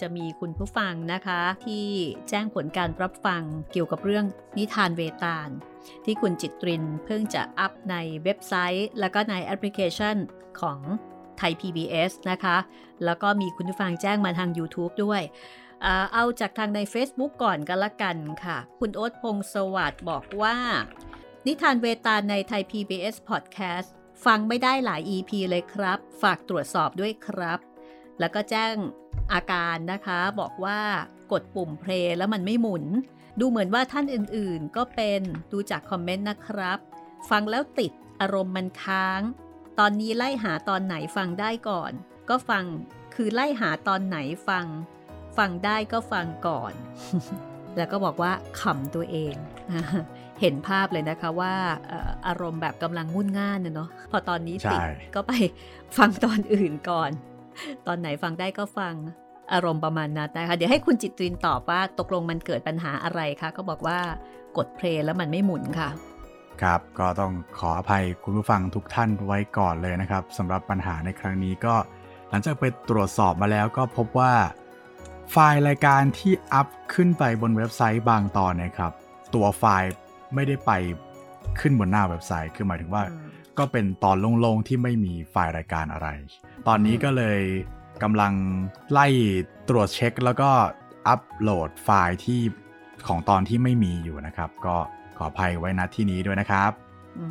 [0.00, 1.86] จะมีคุณผู้ฟังนะคะ ที่
[2.28, 3.42] แจ้งผลการรับฟัง
[3.72, 4.24] เกี่ยวกับเรื่อง
[4.58, 5.48] นิทานเวตาล
[6.04, 10.16] ที่คุณจิตรินเพิ่งจะอัพในเว็บไซต์ แล้วก็ในแอปพลิเคชัน
[10.60, 10.78] ของ
[11.38, 12.56] ไทย PBS นะคะ
[13.04, 15.22] แล้วก็มีคุณผู้ฟังแจ้งมาทาง YouTube ด้วย
[16.12, 20.56] เอาจากทางใน Facebook ก่อนกันละกันค่ะ คุณโอ๊ตพงสวัสด์บอกว่า
[21.46, 23.88] นิทานเวตาลในไทย PBS Podcast
[24.24, 27.60] ฟังไม่ได้หลาย EP เลยครับ ฝากตรวจสอบด้วยครับ
[28.20, 28.74] แล้วก็แจ้ง
[29.32, 30.80] อาการนะคะ บอกว่า
[31.32, 32.84] กดปุ่มเพลย์แล้วมันไม่หมุน
[33.40, 35.20] ดูเหมือนว่าท่านอื่นๆ ก็เป็น
[35.52, 36.78] ดูจากคอมเมนต์นะครับ
[37.30, 39.20] ฟังแล้วติดอารมณ์มันค้าง
[39.78, 41.92] ตอนนี้ไล่หาตอนไหนฟังได้ก่อน
[42.30, 42.64] ก็ฟัง
[43.14, 44.66] คือไล่หาตอนไหนฟัง
[45.38, 46.72] ฟังได้ก็ฟังก่อน
[47.76, 49.34] แล้วก็บอกว่าขำตัวเอง
[50.40, 51.54] เห็นภาพเลยนะคะว่า
[52.26, 54.80] อารมณ์แบบกำลังงุ่นง่านเนาะพอตอนนี้ติด
[55.14, 55.32] ก็ไป
[55.98, 57.10] ฟังตอนอื่นก่อน
[57.86, 58.94] ตอนไหนฟังได้ก็ฟัง
[59.52, 63.98] อารมณ์ประมาณนั้นนะคะเดี๋ยวให้คุณจิตรินตอบว่าตกลงมันเกิดปัญหาอะไรคะก็บอกว่า
[64.56, 65.88] กด play แล้วมันไม่หมุนค่ะ
[66.62, 71.74] ครับก็ต้องขออภัยคุณผู้ฟังทุกท่านไว้ก่อนเลยนะครับสำหรับปัญหาในครั้งนี้ก็
[72.30, 74.32] หลังจากไปตรวจสอบมาแล้วก็พบว่า
[75.32, 78.92] ไฟล์รายการที่ up ขึ้นไปบนเว็บไซต์บางตอนนะครับ
[79.34, 79.90] ตัวไฟล์
[80.34, 80.72] ไม่ได้ไป
[81.60, 83.02] ขึ้นบนหน้าเว็บไซต์คือหมายถึงว่า
[83.58, 86.08] ก็เป็นตอนโล่งๆที่ไม่มีไฟล์รายการอะไร
[86.66, 87.40] ตอนนี้ก็เลย
[88.02, 88.32] กำลัง
[88.92, 89.06] ไล่
[89.68, 90.50] ตรวจเช็คแล้วก็
[91.08, 92.40] อัปโหลดไฟล์ที่
[93.08, 94.76] ของตอนที่ไม่มีอยู่นะครับ ก็
[95.18, 96.70] ขออภัยไว้ณที่นี้ด้วยนะครับ
[97.18, 97.26] อื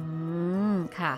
[0.73, 1.13] ม ค่ะ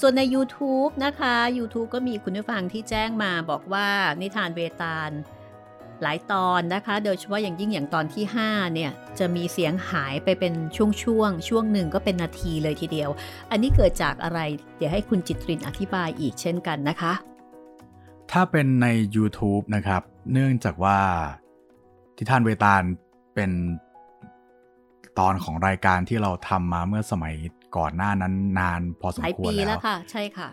[0.00, 3.88] ส่วนใน YouTube นะคะ YouTube ก็มีคุณผู้ฟังที่แจ้งมาบอกว่า
[4.20, 5.10] นิทานเวตาล
[6.02, 13.10] หลายตอนนะคะ โดยเฉพาะอย่างยิ่งอย่างตอนที่ 5 เนี่ย จะมีเสียงหายไปเป็นช่วงช่วงช่วงหนึ่งก็เป็นนาทีเลยทีเดียว
[13.50, 14.40] อันนี้เกิดจากอะไร
[14.76, 17.12] เดี๋ยวให้คุณจิตรินอธิบายอีกเช่นกันนะคะ
[18.32, 18.86] ถ้าเป็นใน
[19.16, 20.98] YouTube นะครับ เนื่องจากว่า
[22.16, 22.82] ทิท่านเวตาล
[23.34, 23.50] เป็น
[25.18, 27.34] ตอนของรายการที่เราทำมาเมื่อสมัย
[27.76, 30.48] ก่อนหน้านั้นนานพอสมควรแล้วหลายปีแล้วค่ะ ใช่ค่ะ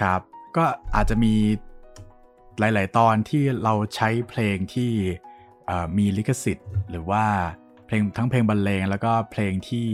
[0.00, 0.20] ครับ
[0.56, 1.34] ก็อาจจะมี
[2.58, 4.90] หลาย ๆ ตอนที่เราใช้เพลงที่
[5.98, 7.24] มีลิขสิทธิ์ หรือว่า
[7.86, 9.88] เพลงทั้งเพลงบรรเลงแล้วก็เพลงที่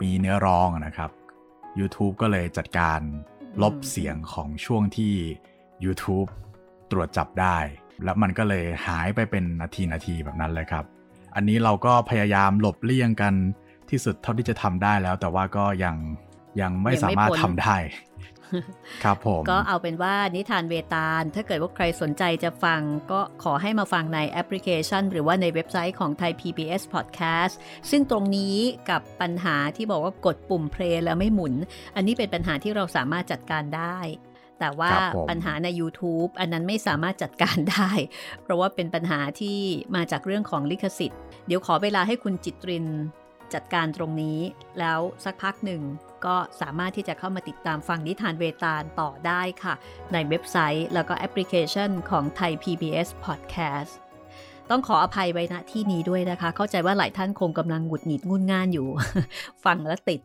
[0.00, 1.10] มีเนื้อร้องนะครับ
[1.80, 3.00] YouTube ก็เลยจัดการ
[3.62, 5.14] ลบเสียงของช่วงที่
[5.84, 6.28] YouTube
[6.90, 7.58] ตรวจจับได้
[8.04, 10.84] แล้วมันก็เลยหายไปเป็นนาทีนาทีแบบนั้นเลยครับ
[11.34, 13.34] อันนี้เราก็พยายามหลบเลี่ยงกัน
[13.90, 15.96] ที่สุดเท่าที่จะทำได้แล้ว แต่ว่าก็ยัง
[16.60, 17.76] ยังไม่สามารถทำได้
[19.04, 27.54] ครับผม ก็เอาเป็นว่านิทานเวตาล ถ้าเกิดว่าใครสนใจจะฟัง ก็ขอให้มาฟังในแอปพลิเคชัน หรือว่าในเว็บไซต์ของไทย PBS Podcast
[27.90, 28.56] ซึ่งตรงนี้
[28.90, 31.54] กับปัญหาที่บอกว่ากดปุ่มเพลย์แล้วไม่หมุน
[31.96, 33.98] อันนี้เป็นปัญหาที่เราสามารถจัดการได้
[34.62, 37.90] แต่ว่าครับผมปัญหาใน YouTube อันนั้นไม่สามารถจัดการได้
[38.42, 39.58] เพราะว่าเป็นปัญหาที่
[39.96, 42.86] มาจากเรื่องของลิขสิทธิ์ เดี๋ยวขอเวลาให้คุณจิตริน
[43.54, 44.38] จัดการตรงนี้
[44.78, 45.82] แล้วสักพักหนึ่ง
[46.24, 49.74] ก็สามารถที่จะเข้ามาติดตามฟังนิทานเวตาลต่อได้ค่ะ
[50.12, 53.92] ในเว็บไซต์แล้วก็แอปพลิเคชันของไทย PBS Podcast
[54.70, 58.88] ต้องขออภัยไว้ณที่นี้ด้วยนะคะ เข้าใจว่าหลายท่านคงกำลังหงุดหงิดงุนง่านอยู่
[59.64, 60.20] ฟังแล้วติด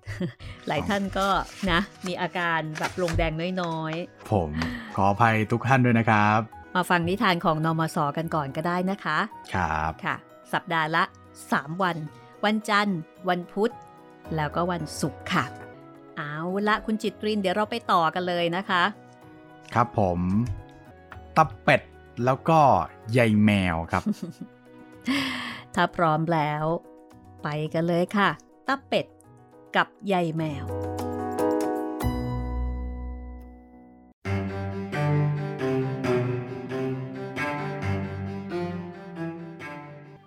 [0.67, 1.27] หลายท่านก็
[1.71, 4.49] นะ มีอาการแบบลงแดงน้อยๆ ผม
[4.95, 6.39] ขออภัยทุกท่านด้วยนะครับ
[6.75, 9.17] มาฟังนิทานของนอมศกันก่อนก็ได้นะคะ
[9.55, 10.15] ครับค่ะ
[10.53, 11.03] สัปดาห์ละ
[11.43, 11.97] 3 วัน
[12.45, 13.73] วันจันทร์ วันพุธ
[14.35, 15.45] แล้วก็วันศุกร์ค่ะ
[16.17, 16.35] เอา
[16.67, 18.83] ละคุณจิตรินเดี๋ยวเราไปต่อกันเลยนะคะ
[19.73, 20.19] ครับผม
[21.37, 21.81] ตับเป็ด
[22.25, 22.61] แล้วก็
[23.13, 24.03] ใยแมวครับ
[25.75, 26.63] ถ้าพร้อมแล้ว
[27.43, 28.29] ไปกันเลยค่ะ
[28.67, 29.05] ตาเป็ด
[29.75, 30.65] กับใยแมว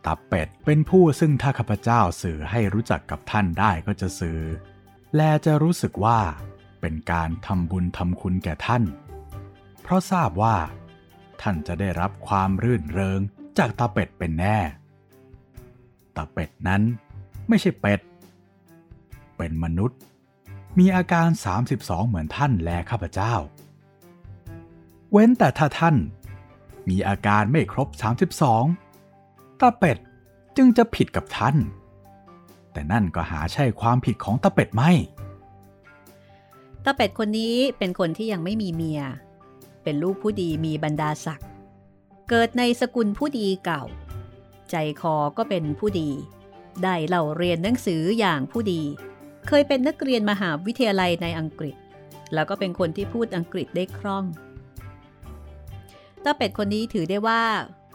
[0.07, 4.41] ตับเป็ดเป็นผู้ซึ่งถ้าข้าพเจ้าสื่อให้รู้จักกับท่านได้ก็จะสื่อ
[5.17, 6.21] และจะรู้สึกว่า
[6.81, 8.83] เป็นการทำบุญทำคุณแก่ท่าน
[9.83, 10.57] เพราะทราบว่า
[11.43, 13.21] ท่านจะได้รับความรื่นเริง
[13.59, 14.59] จากตาเป็ดเป็นแน่
[16.17, 16.83] ตาเป็ดนั้น
[17.49, 18.01] ไม่ใช่เป็ด
[19.37, 19.99] เป็นมนุษย์
[20.79, 21.29] มีอาการ
[21.65, 23.35] 32 เหมือนท่านแลข้าพเจ้า
[25.13, 25.97] เว้นแต่ถ้าท่าน
[26.89, 27.89] มีอาการไม่ครบ
[28.75, 29.99] 32ตาเป็ด
[30.57, 31.57] จึงจะผิดกับท่าน
[32.73, 34.93] แต่นั่นก็หาใช่ความผิดของตาเป็ดไม่
[36.85, 39.03] ตาเป็ดคนนี้เป็นคนที่ยังไม่มีเมีย
[39.83, 41.49] เป็นลูกผู้ดีมีบรรดาศักดิ์
[42.29, 43.83] เกิดในสกุลผู้ดีเก่า
[44.71, 46.11] ใจคอก็เป็นผู้ดี
[46.83, 48.83] ได้เล่าเรียนหนังสืออย่างผู้ดี
[49.49, 51.75] เคยเป็นนักเรียนมหาวิทยาลัยในอังกฤษ
[52.35, 54.25] แล้วก็เป็นคนที่พูดอังกฤษได้คล่อง
[56.25, 57.43] ตาเป็ดคนนี้ถือได้ว่า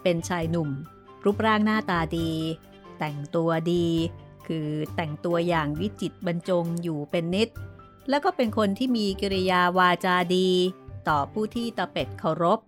[0.04, 0.70] เป็นชายหนุ่ม
[1.24, 2.32] รูปร่างหน้าตาดี
[3.00, 3.88] แต่งตัวดี
[4.48, 7.50] คือแต่งตัวอย่างวิจิตบรรจงอยู่เป็นนิด
[8.10, 10.50] แล้วก็เป็นคนที่มีกิริยาวาจาดี
[11.10, 12.60] ต่อผู้ที่ตาเป็ดเคารพ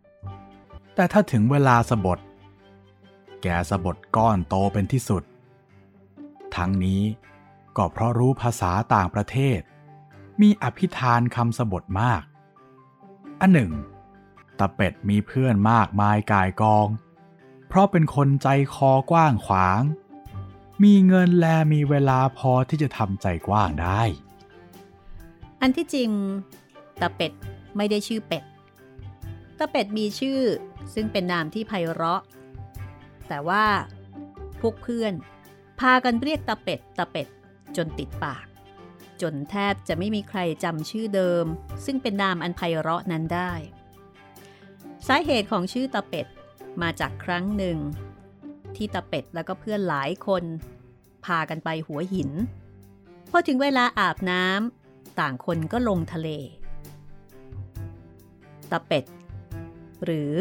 [0.96, 2.20] แต่ถ้าถึงเวลาสบท
[3.42, 5.24] แกสบทก้อนโตเป็นที่สุด
[6.56, 7.02] ทั้งนี้
[7.78, 9.60] ก็เพราะรู้ภาษาต่างประเทศ
[10.42, 12.22] มีอภิธานคำสบทมาก
[13.40, 13.72] อันหนึ่ง
[14.60, 16.88] ตาเป็ดมีเพื่อนมากมายกายกอง
[17.68, 19.82] เพราะเป็นคนใจคอกว้างขวาง
[20.84, 24.02] มีเงินแลมีเวลาพอที่จะทำใจกว้างได้
[25.62, 26.10] อันที่จริง
[27.02, 27.32] ตาเป็ด
[27.78, 28.44] ไม่ได้ชื่อเป็ด
[29.58, 30.42] ตาเป็ดมีชื่อ
[30.94, 32.22] ซึ่งเป็นนามที่ไพเราะ
[33.28, 33.66] แต่ว่า
[34.60, 35.14] พวกเพื่อน
[35.80, 37.28] พากันเรียกตาเป็ดตาเป็ด
[37.78, 38.46] จนติดปาก
[39.22, 41.46] จนแทบจะไม่มีใครจำชื่อเดิม
[41.86, 43.52] ซึ่งเป็นนามอันไพเราะนั้นได้
[45.08, 46.28] สาเหตุของชื่อตาเป็ด
[46.82, 47.78] มาจากครั้งหนึ่ง
[48.76, 50.44] ที่ตาเป็ดแล้วก็เพื่อนหลายคน
[51.26, 52.30] พากันไปหัวหิน
[53.32, 56.30] พอถึงเวลาอาบน้ำต่างคนก็ลงทะเล
[58.72, 59.06] ตาเป็ด
[60.04, 60.32] หรือ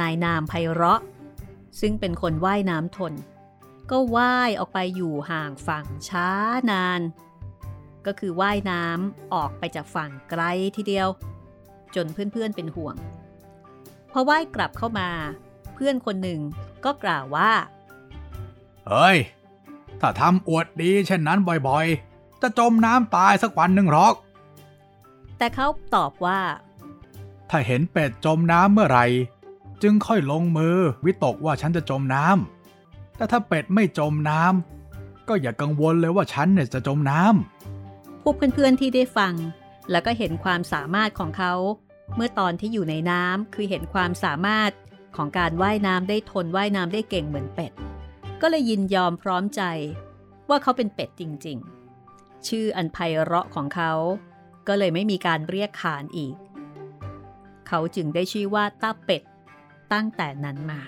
[0.00, 1.00] นายนามไพเราะ
[1.80, 3.12] ซึ่งเป็นคนว่ายน้ำทน
[3.90, 6.28] ก็ว่ายออกไปอยู่ห่างฝั่งช้า
[6.70, 7.00] นาน
[8.06, 10.42] ก็คือว่ายน้ำออกไปจากฝั่งไกล
[10.76, 11.08] ทีเดียว
[11.94, 12.96] จนเพื่อนๆเป็นห่วง
[14.12, 15.08] พอว่ายกลับเข้ามา
[15.74, 16.40] เพื่อนคนหนึ่ง
[16.84, 17.52] ก็กล่าวว่า
[18.86, 19.16] เฮ้ย
[20.00, 24.14] ถ้าทำอวดดีเช่นนั้นบ่อยๆ จะจมน้ำตายสักวันหนึ่งหรอก
[25.38, 26.40] แต่เขาตอบว่า
[27.50, 29.06] ถ้าเห็นเป็ดจมน้ำเมื่อไหร่
[29.82, 39.34] จึงค่อยลงมือวิตกว่าฉันจะจมน้ำแต่ถ้าเป็ดไม่จมน้ำก็อย่ากังวลเลยว่าฉันเนี่ยจะจมน้ำพวกเพื่อนๆที่ได้ฟัง
[39.90, 41.54] แล้วก็เห็นความสามารถของเขา
[42.16, 44.70] เมื่อตอนที่อยู่ในน้ำคือเห็นความสามารถ
[45.16, 47.72] ของการว่ายน้ำได้ทนว่ายน้ำได้เก่งเหมือนเป็ด
[48.40, 49.62] ก็เลยยินยอมพร้อมใจ
[50.48, 51.58] ว่าเขาเป็นเป็ดจริง
[52.02, 53.92] ๆ ชื่ออันไพเราะของเขา
[54.68, 56.34] ก็เลยไม่มีการเรียกขานอีก
[57.66, 59.22] เขาจึงได้ชื่อว่าตาเป็ด
[59.92, 60.80] ตั้งแต่นั้นมา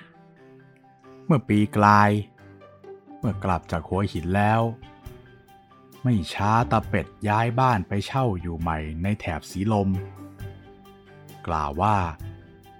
[1.26, 2.10] เมื่อปีกลาย
[3.18, 4.60] เมื่อกลับจากหัวหินแล้ว
[6.02, 9.88] ไม่ช้าตาเป็ดย้ายบ้านไปเช่าอยู่ใหม่ในแถบสีลม
[11.46, 11.98] กล่าวว่า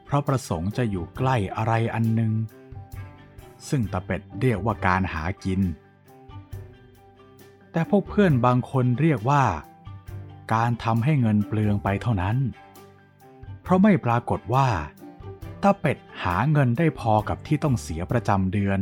[0.05, 2.33] เพราะประสงค์จะอยู่ใกล้อะไรอันหนึ่ง
[3.69, 5.61] ซึ่งตาเป็ดเรียกว่าการหากิน
[7.73, 9.45] แต่พวกเพื่อนบางคนเรียกว่า
[10.55, 12.37] การทำให้เงินเปลืองไปเท่านั้น
[13.69, 14.69] เพราะไม่ปรากฏว่า
[15.63, 18.79] ตาเป็ดหาเงินได้พอกับที่ต้องเสียประจำเดือน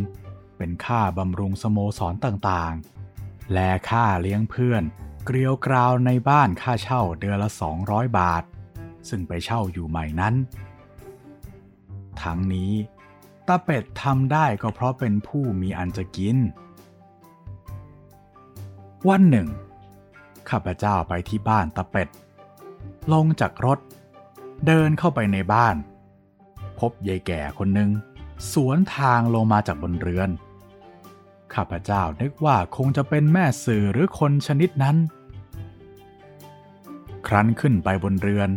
[0.58, 4.82] เป็นค่าบำรุงสโมสรต่างๆ และค่าเลี้ยงเพื่อน
[5.24, 7.50] เกลียวกราวในบ้านค่าเช่าเดือนละ
[7.84, 8.42] 200 บาท
[9.08, 10.34] ซึ่งไปเช่าอยู่ใหม่นั้น
[12.22, 12.72] ทั้งนี้
[13.46, 16.36] ตาเป็ดทำได้ก็เพราะเป็นผู้มีอันจะกิน
[19.08, 19.48] วันหนึ่ง
[20.48, 22.08] ข้าพเจ้าไปที่บ้านตาเป็ด
[23.12, 23.80] ลงจากรถ
[24.66, 25.76] เดินเข้าไปในบ้าน
[26.78, 27.90] พบยายแก่คนหนึ่ง
[28.52, 30.30] สวนทางลงมาจากบนเรือน
[31.54, 34.96] ข้าพเจ้านึกว่าคงจะเป็นแม่สื่อหรือคนชนิดนั้น
[37.26, 38.50] ครั้นขึ้นไปบนเรือน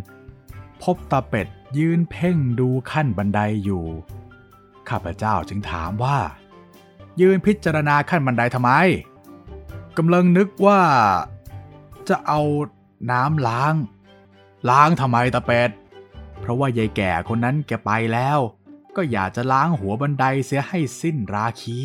[0.84, 1.47] พบตาเป็ด
[1.78, 3.86] ยืนเพ่งดูขั้นบันไดอยู่
[4.89, 6.18] ข้าพเจ้าจึงถามว่า
[7.22, 8.72] ยืนพิจารณาขั้นบันไดทำไม
[9.97, 10.82] กำลังนึกว่า
[12.10, 12.41] จะเอา
[13.12, 13.74] น้ำล้าง
[14.70, 15.70] ล้างทำไมตาเป็ด
[16.39, 18.39] เพราะว่ายายแก่คนนั้นแกไปแล้ว
[18.95, 21.79] ก็อยากจะล้างหัวบันไดเสียให้สิ้นราคี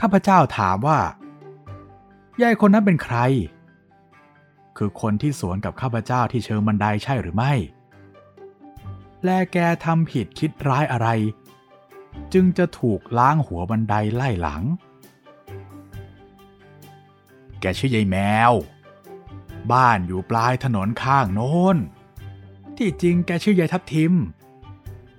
[0.00, 1.00] ข้าพเจ้าถามว่า
[2.42, 3.16] ยายคนนั้นเป็นใคร
[4.76, 7.52] คือคนที่สวนกับข้าพเจ้าที่เชิงบันไดใช่หรือไม่
[9.24, 11.08] แลแกทำผิดคิดร้ายอะไร
[12.32, 14.62] จึงจะถูกล้างหัวบันไดไล่หลัง
[17.60, 18.16] แกชื่อยายแม
[18.50, 18.52] ว
[19.72, 21.76] บ้านอยู่ปลายถนนข้างโน้น
[22.76, 24.12] ที่จริงแกชื่อยายทับทิม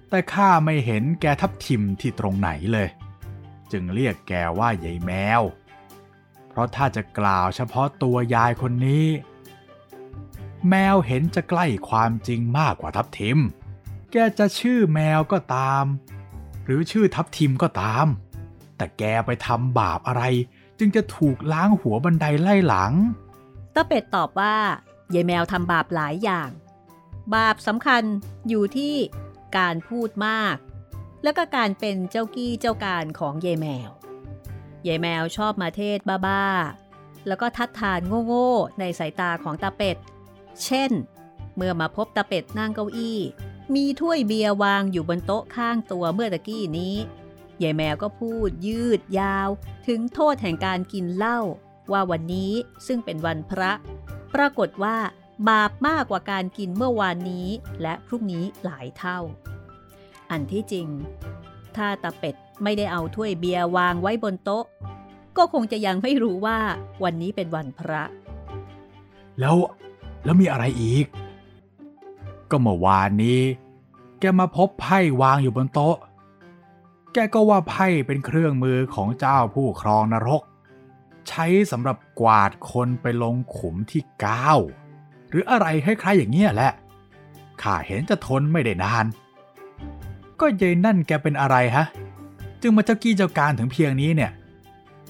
[0.09, 2.89] แต่ข้าไม่เห็นแกทับทิมที่ตรงไหนเลย
[3.71, 5.41] จึงเรียกแกว่ายายแมว
[6.49, 9.07] เพราะถ้าจะกล่าวเฉพาะตัวยายคนนี้
[10.69, 13.37] แมวเห็นจะใกล้ความจริงมากกว่าทับทิม
[14.11, 15.83] แกจะชื่อแมวก็ตาม
[16.65, 18.07] หรือชื่อทับทิมก็ตาม
[18.77, 20.23] แต่แกไปทำบาปอะไร
[20.79, 22.93] จึงจะถูกล้างหัวบันไดไล่หลัง
[23.77, 24.57] ตาเป็ดตอบว่า
[25.13, 26.49] ยายแมวทำบาปหลายอย่าง
[27.35, 28.03] บาปสำคัญ
[28.47, 28.95] อยู่ที่
[29.57, 30.55] การพูดมาก
[31.23, 33.89] แล้วก็การเป็นเจ้ากี้เจ้าการของยายแมว
[34.87, 39.97] ยายแมวชอบมาเทศบ้าๆ แล้วก็ทัดทานโง่ๆ ในสายตาของตาเป็ด
[40.63, 40.91] เช่น
[41.55, 43.19] เมื่อมาพบตาเป็ดนั่งเก้าอี้
[43.75, 46.95] มีถ้วยเบียร์วางอยู่บนโต๊ะข้างตัวเมื่อตะกี้นี้
[47.61, 49.49] ยายแมวก็พูดยืดยาว
[49.87, 51.39] ถึงโทษแห่งการกินเหล้า
[51.91, 52.51] ว่าวันนี้
[52.87, 53.71] ซึ่งเป็นวันพระ
[54.33, 54.97] ปรากฏว่า
[55.49, 57.47] บาปมากกว่าการกินเมื่อวานนี้
[57.81, 59.19] และพรุ่งนี้หลายเท่า
[60.31, 60.87] อันที่จริง
[61.75, 64.65] ถ้าตาเป็ดไม่ได้เอาถ้วยเบียร์วางไว้บนโต๊ะ
[65.37, 66.57] ก็คงจะยังไม่รู้ว่า
[67.03, 68.03] วันนี้เป็นวันพระ
[69.39, 69.55] แล้ว
[70.23, 71.05] แล้วมีอะไรอีก
[72.49, 73.41] ก็เมื่อวานนี้
[74.19, 75.97] แกมาพบไพ่วางอยู่บนโต๊ะ
[77.13, 80.41] แกก็ว่าไพ่เป็นเครื่องมือของเจ้าผู้ครองนรก
[81.27, 84.51] ใช้สำหรับกวาดคนไปลงขุมที่ก้า
[85.29, 86.71] หรืออะไรคล้ายๆอย่างเงี้ยแหละ
[87.61, 89.05] ข้าเห็นจะทนไม่ได้นาน
[90.39, 91.85] ก็ยายนั่นแกเป็นอะไรฮะ
[92.61, 94.31] จึงมาเจ้ากี้เจ้าการถึงเพียงนี้เนี่ย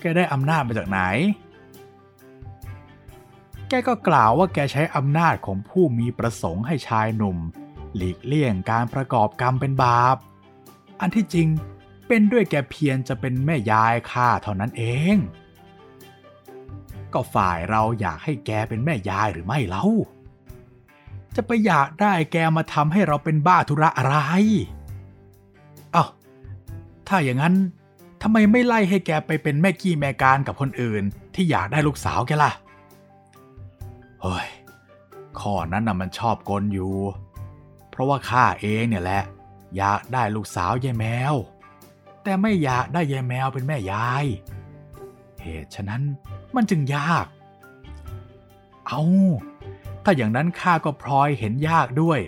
[0.02, 1.00] แกได้อำนาจมาจากไหน
[3.70, 7.38] แกก็กล่าวว่าแกใช้อำนาจของผู้มีประสงค์ให้ชายหนุ่ม
[7.96, 10.18] หลีกเลี่ยงการประกอบกรรมเป็นบาป
[11.00, 11.48] อันที่จริง
[12.08, 14.84] เป็นด้วยแกเพียรจะเป็นแม่ยายข้าเท่านั้นเอ
[15.16, 15.18] ง
[17.14, 19.86] ก็ฝ่ายเราอยากให้แกเป็นแม่ยายหรือไม่เล่า
[21.36, 24.16] จะไปอยากได้แกมาทำให้เราเป็นบ้าธุระอะไร
[25.94, 26.06] เอ้า
[27.08, 27.56] ถ้าอย่างนั้น
[28.22, 31.04] ทำไมไม่ไล่ให้แกไปเป็นแม่กี้แม่การกับคนอื่น
[31.36, 32.52] ที่อยากได้ลูกสาวแกล่ะ
[34.22, 34.48] เฮ้ย
[35.40, 36.94] ข้อนั้นน่ะมันชอบกลอยู่
[37.90, 39.24] เพราะว่าข้าเองเนี่ยแหละ
[39.78, 41.34] อยากได้ลูกสาวยายแมว
[42.24, 44.26] แต่ไม่อยากได้ยายแมวเป็นแม่ยาย
[45.42, 46.02] เหตุฉะนั้น
[46.56, 47.26] มันจึงยาก
[48.88, 49.02] เอา
[50.04, 52.20] ถ้าอย่างนั้นข้าก็พลอยเห็นยากด้วย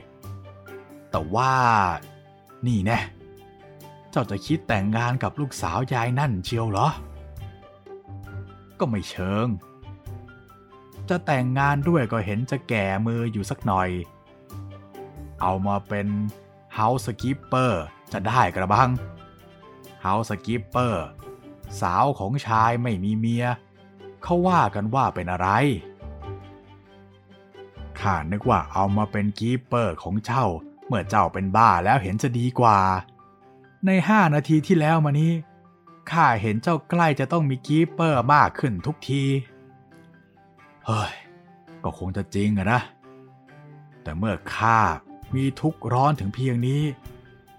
[1.12, 1.54] แต่ว่า
[2.68, 3.00] นี่แน่
[4.12, 6.88] เจ้าจะคิดแต่งงานกับลูกสาวยายนั่นเชียวเหรอ
[8.80, 9.48] ก็ไม่เชิง
[11.10, 13.90] จะแต่งงานด้วยก็เห็นจะแก่มืออยู่สักหน่อย
[15.42, 16.08] เอามาเป็น
[16.78, 17.72] Housekeeper
[18.12, 18.90] จะได้กระบัง
[20.06, 20.94] Housekeeper
[21.82, 23.46] สาวของชายไม่มีเมีย
[24.24, 25.50] เขาว่ากันว่าเป็นอะไร
[28.00, 30.46] ข้านึกว่าเอามาเป็นกีเปอร์ของเจ้า
[30.88, 32.80] เมื่อเจ้าเป็นบ้าแล้วเห็นจะดีกว่า
[33.86, 35.32] ในห้านาทีที่แล้วมานี้
[36.12, 39.24] ข้าเห็นเจ้าใกล้จะต้องมีกีเปอร์มากขึ้นทุกที
[40.86, 41.14] เฮ้ย
[41.84, 42.82] ก็คงจะจริงอะนะ
[44.04, 44.80] แต่เมื่อข้า
[45.36, 46.82] มีทุกข์ร้อนถึงเพียงนี้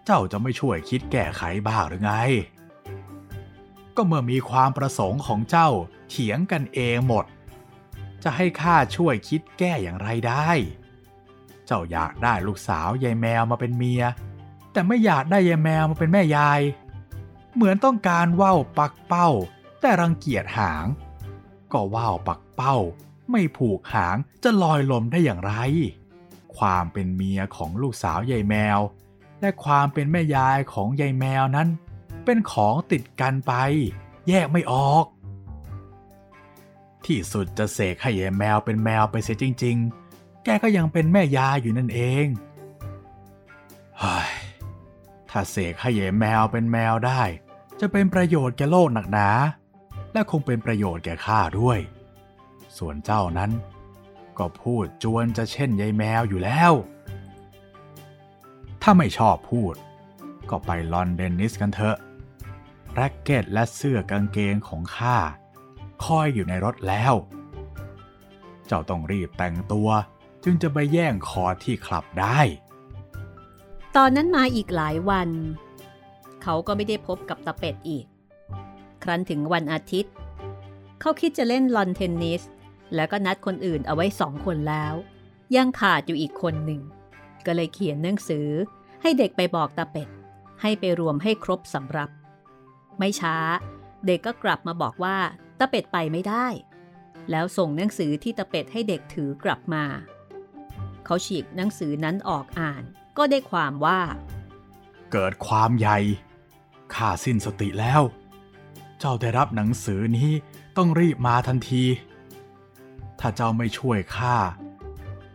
[0.04, 2.12] เจ้าจะไม่ช่วยคิดแก้ไขบ้างหรือไง
[4.02, 5.68] ก็เมื่อมีความประสงค์ของเจ้า
[6.08, 7.24] เถียงกันเองหมด
[8.22, 10.50] จะให้ข้าช่วยคิดแก้อย่างไรได้
[11.66, 14.02] เจ้าอยากได้ลูกสาวยายแมวมาเป็นเมีย
[14.72, 16.60] แต่ไม่อยากได้ยายแมวมาเป็นแม่ยาย
[17.54, 19.28] เหมือนต้องการว่าวปักเป้า
[19.80, 20.86] แต่รังเกียจหาง
[21.72, 22.76] ก็ว่าวปักเป้า
[23.30, 25.54] ไม่ผูกหางจะลอยลมได้อย่างไร
[26.56, 28.78] ความเป็นเมียของลูกสาวยายแมว
[29.40, 31.68] และความเป็นแม่ยายของยายแมวนั้น
[32.24, 33.52] เป็นของติดกันไป
[34.28, 35.06] แยกไม่ออก
[37.06, 39.76] ที่สุดจะเสกให้ยายแมวเป็นแมวไปเสียจริง
[40.10, 42.26] ๆ แกก็ยังเป็นแม่ยาอยู่นั่นเอง
[43.98, 44.32] เฮ้ย
[45.30, 47.22] ถ้าเสกให้ยายแมวเป็นแมวได้
[47.80, 49.28] จะเป็นประโยชน์แก่โลกหนักหนา
[50.12, 51.78] และคงเป็นประโยชน์แก่ข้าด้วย
[52.78, 53.50] ส่วนเจ้านั้น
[54.38, 56.72] ก็พูดจวนจะเช่นยายแมวอยู่แล้ว
[58.82, 59.74] ถ้าไม่ชอบพูด
[60.50, 61.96] ก็ไปลอนเดนนิสกันเถอะ
[62.94, 65.16] แร็กเก็ตและเสื้อกางเกงของข้า
[66.04, 67.14] คอยอยู่ในรถแล้ว
[68.66, 69.88] เจ้าต้องรีบแต่งตัว
[70.44, 72.40] จึงจะไปแย่งคอที่คลับได้
[73.96, 75.28] ตอนนั้นมาอีกหลายวัน
[76.42, 78.06] เขาก็ไม่ได้พบกับตาเป็ดอีก
[79.02, 80.12] ครั้นถึงวันอาทิตย์
[81.00, 82.42] เขาคิดจะเล่นลอนเทนนิส
[82.94, 84.94] แล้วก็นัดคนอื่นเอาไว้สองคนแล้ว
[85.56, 86.82] ยังขาดอยู่อีกคนหนึ่ง
[87.46, 88.48] ก็เลยเขียนหนังสือ
[89.02, 90.08] ให้เด็กไปบอกตาเป็ด
[90.62, 92.10] ให้ไปรวมให้ครบสำรับ
[92.98, 93.36] ไม่ช้า
[94.06, 95.16] เด็กก็กลับมาบอกว่า
[95.58, 96.46] ตาเป็ดไปไม่ได้
[97.30, 99.84] แล้วส่งหนังสือที่ตาเป็ดให้เด็กถือกลับมา
[101.04, 102.82] เขาฉีกหนังสือนั้นออกอ่าน
[103.18, 104.00] ก็ได้ความว่า
[105.12, 105.98] เกิดความใหญ่
[106.94, 108.02] ข้าสิ้นสติแล้ว
[108.98, 110.30] เจ้าได้รับหนังสือนี้
[110.76, 111.84] ต้องรีบมาทันที
[113.20, 114.36] ถ้าเจ้าไม่ช่วยข้า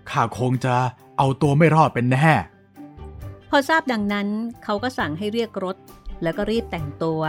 [0.10, 0.76] ข้าคงจะ
[1.18, 2.32] เอาตัวไม่รอดเป็นแน่
[3.50, 4.28] พอทราบดังนั้น
[4.64, 5.78] เขาก็สั่งให้เรียกรถ
[6.24, 7.22] แล้วก็รีบแต่งตัว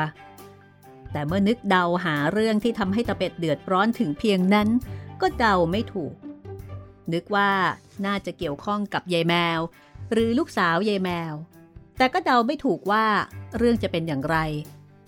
[1.12, 4.68] แต่เมื่อนึกเดาหาเรื่องที่ทำให้ตะเป็ดเดือดร้อนถึงเพียงนั้น
[5.20, 6.14] ก็เดาไม่ถูก
[7.12, 7.50] นึกว่า
[8.06, 9.60] น่าจะเกี่ยวข้องกับยายแมว
[10.12, 11.34] หรือลูกสาวยายแมว
[11.98, 13.06] แต่ก็เดาไม่ถูกว่า
[13.56, 14.36] เรื่องจะเป็นอย่างไร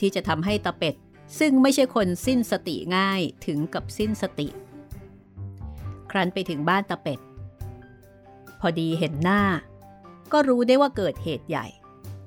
[0.00, 0.94] ที่จะทำให้ตะเป็ด
[1.38, 4.48] ซึ่งไม่ใช่คนสิ้นสติง่ายถึงกับสิ้นสติ
[6.10, 7.20] ครั้นไปถึงบ้านตะเป็ด
[8.60, 9.42] พอดีเห็นหน้า
[10.32, 11.66] ก็รู้ได้ว่าเกิดเหตุใหญ่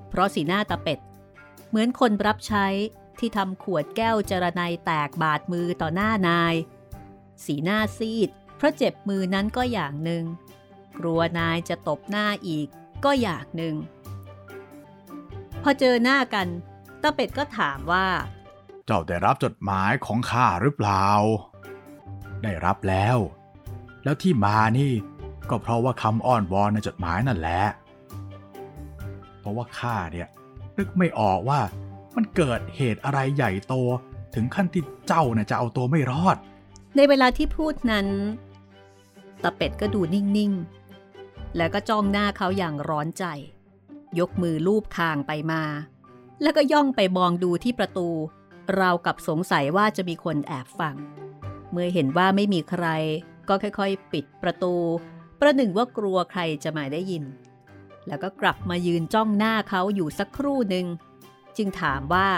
[0.08, 0.98] เพราะสีหน้าตะเป็ด
[1.72, 2.66] เหมือนคนรับใช้
[3.18, 6.54] ที่ทำขวดแก้วจรนัยแตกบาดมือต่อหน้านาย
[7.44, 10.24] สีหน้าซีด เพราะเจ็บมือนั้นก็อย่างหนึ่ง
[10.98, 12.68] กลัวนายจะตบหน้าอีก
[13.04, 13.74] ก็อย่างหนึ่ง
[15.62, 16.46] พอเจอหน้ากัน
[17.02, 18.06] ตะเป็ดก็ถามว่า
[18.86, 21.06] เจ้าได้รับจดหมายของข้าหรือเปล่า
[22.42, 23.16] ได้รับแล้ว
[24.04, 24.92] แล้วที่มานี่
[25.50, 27.62] ก็เพราะว่าคำอ้อนวอนในจดหมายนั่นแหละ
[29.40, 30.28] เพราะว่าข้าเนี่ย
[30.82, 31.60] นึกไม่ออกว่า
[32.16, 33.74] มันเกิดเหตุอะไรใหญ่โต
[34.34, 36.36] ถึงขั้นที่เจ้าเนี่ยจะเอาตัวไม่รอด
[36.96, 38.06] ในเวลาที่พูดนั้น
[39.42, 43.24] ตะเป็ดก็ดูนิ่งๆ แล้วก็จ้องหน้าเขาอย่างร้อนใจ
[44.18, 45.62] ยกมือลูบคางไปมา
[46.42, 48.08] แล้วก็ย่องไปมองดูที่ประตู
[48.78, 50.96] ราวกับสงสัยว่าจะมีคนแอบฟัง
[51.70, 52.86] เมื่อเห็นว่าไม่มีใคร
[53.48, 54.74] ก็ค่อยๆ ปิดประตู
[55.40, 57.24] ประหนึ่งว่ากลัวใครจะมาได้ยิน
[58.08, 60.86] แล้วก็กลับมายืนจ้องหน้าเขาอยู่สักครู่หนึ่ง
[61.56, 62.28] จึงถามว่า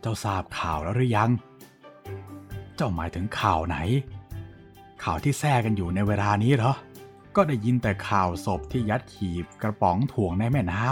[0.00, 1.30] เจ้าทราบข่าวแล้วหรือยัง
[2.76, 3.76] เจ้าหมายถึงข่าวไหน
[5.02, 6.74] ข่าวที่แท้กันอยู่ในเวลานี้เหรอ
[7.36, 10.84] ก็ได้ยินแต่ข่าวศพที่ยัดขีบกระป๋องถ่วงในแม่น้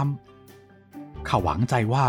[0.59, 2.07] ำข้าหวังใจว่า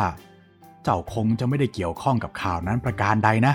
[0.82, 3.55] เจ้าคงจะไม่ได้เกี่ยวข้องกับข่าวนั้นประการใดนะ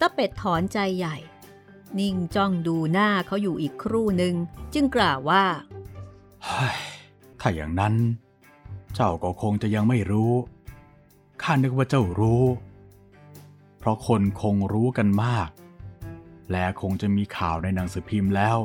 [0.00, 1.16] ตะเป็ดถอนใจใหญ่
[1.98, 4.34] นิ่งจ้องดูหน้าเขาอยู่อีกครู่หนึ่ง
[4.74, 5.44] จึงกล่าวว่า
[6.44, 6.78] เฮ้ย
[7.40, 7.94] ถ้าอย่างนั้น
[8.94, 10.32] เจ้าก็คงจะยังไม่รู้
[11.42, 12.44] ข้านึกว่าเจ้ารู้
[13.78, 15.48] เพราะคนคงรู้กันมาก
[16.50, 18.58] และคงจะมีข่าวในหนังสือพิมพ์แล้ว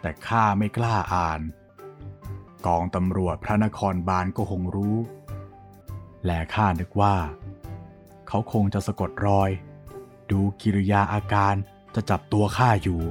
[0.00, 1.40] แต่ข้าไม่กล้าอ่าน
[2.66, 4.96] กองตำรวจพระนครบาลก็คงรู้
[6.26, 7.16] และข้านึกว่า
[8.28, 9.50] เขาคงจะสะกดรอย
[10.30, 11.54] ดูกิริยาอาการ
[11.94, 13.02] จะจับตัวข้าอยู่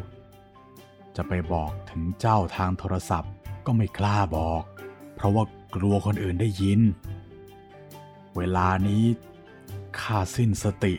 [1.16, 3.32] จะไปบอกถึงเจ้าทางโทรศัพท์
[3.68, 4.64] ก็ไม่กล้าบอก
[5.16, 5.44] เพราะว่า
[5.76, 6.80] กลัวคนอื่นได้ยิน
[8.36, 9.04] เวลานี้
[10.00, 10.94] ข้าสิ้นสติ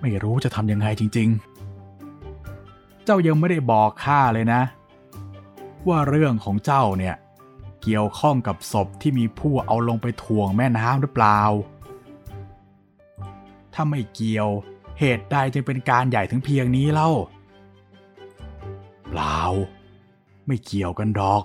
[0.00, 1.28] ไม่รู้จะทำยังไงจริง
[2.16, 4.62] ๆ เจ้ายังไม่ได้บอกข้าเลยนะ
[5.88, 7.14] ว่าเรื่องของเจ้าเนี่ย
[7.82, 11.40] เกี่ยวข้องกับศพที่มีผู้เอาลงไปถ่วงแม่น้ำหรือเปล่า
[13.74, 14.48] ถ้าไม่เกี่ยว
[14.98, 17.10] เหตุใดจึงเป็นการใหญ่ถึงเพียงนี้เล่า
[19.08, 19.40] เปล่า
[20.46, 21.42] ไม่เกี่ยวกันดอก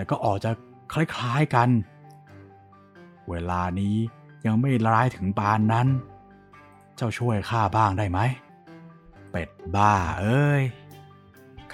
[0.00, 0.50] แต่ก็ออกจะ
[0.92, 1.68] คล้ายๆกัน
[3.30, 3.96] เวลานี้
[4.46, 5.88] ยังไม่ร้ายถึงปานนั้น
[6.96, 8.18] เจ้าช่วยข้าบ้างได้ไหม
[9.30, 10.62] เป็ดบ้าเอ้ย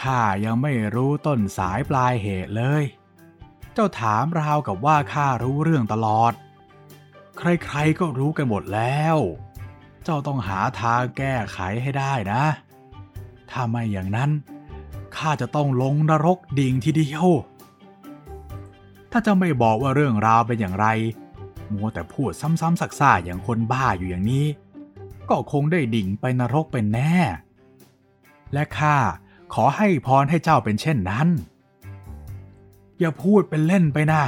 [0.02, 2.82] ข้ายังไม่รู้ต้นสายปลายเหตุเลย
[3.72, 6.32] เจ้าถามราวกับว่าข้ารู้เรื่องตลอด
[7.38, 9.16] ใครๆก็รู้กันหมดแล้ว
[10.04, 12.44] เจ้าต้องหาทางแก้ไขให้ได้นะ
[13.50, 14.30] ถ้าไม่อย่างนั้น
[15.16, 17.28] ข้าจะต้องลงนรกดิ่งทีเดียว
[19.10, 20.86] ถ้าเจ้าไม่บอกว่าเรื่องราวเป็นอย่างไร
[21.72, 22.86] มัวแต่พูดซ้ำๆซั
[23.16, 24.46] กๆอย่างคนบ้าอยู่อย่างนี้
[25.28, 27.16] ก็คงได้ดิ่งไปนรกเป็นแน่
[28.52, 28.96] และข้า
[29.54, 31.28] ขอให้พรให้เจ้าเป็นเช่นนั้น
[32.98, 34.22] อย่าพูดเป็นเล่นไปนะ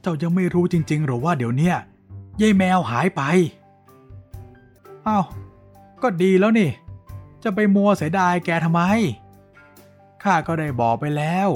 [0.00, 1.76] เจ้ายังไม่รู้จริงๆหรอว่าเดี๋ยวเนี้ย
[2.40, 3.22] ยายแมวหายไป
[5.06, 5.24] อ้าว
[6.02, 6.70] ก็ดีแล้วนี่
[7.42, 8.82] จะไปมัวเสียดายแกทำไม
[10.22, 11.48] ข้าก็ได้บอกไปแล้ว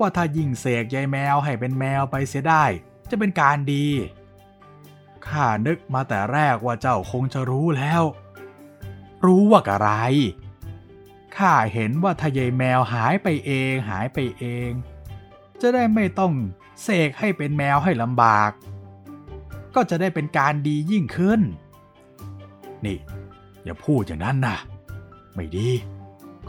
[0.00, 2.64] ว่าถ้ายิ่งเสกยายแมวให้เป็นแมวไปเสียได้
[3.10, 3.86] จะเป็นการดี
[5.28, 8.02] ข้านึกมาแต่แรกว่าเจ้าคงจะรู้แล้ว
[9.24, 9.90] รู้ว่าอะไร
[11.36, 14.70] ข้าเห็นว่าถ้ายายแมวหายไปเองหายไปเอง
[15.60, 16.32] จะได้ไม่ต้อง
[16.82, 18.50] เสกให้เป็นแมวให้ลำบาก
[19.74, 21.40] ก็จะได้เป็นการดียิ่งขึ้น
[22.84, 22.98] นี่
[23.64, 24.56] อย่าพูดอย่างนั้นนะ
[25.34, 25.68] ไม่ดี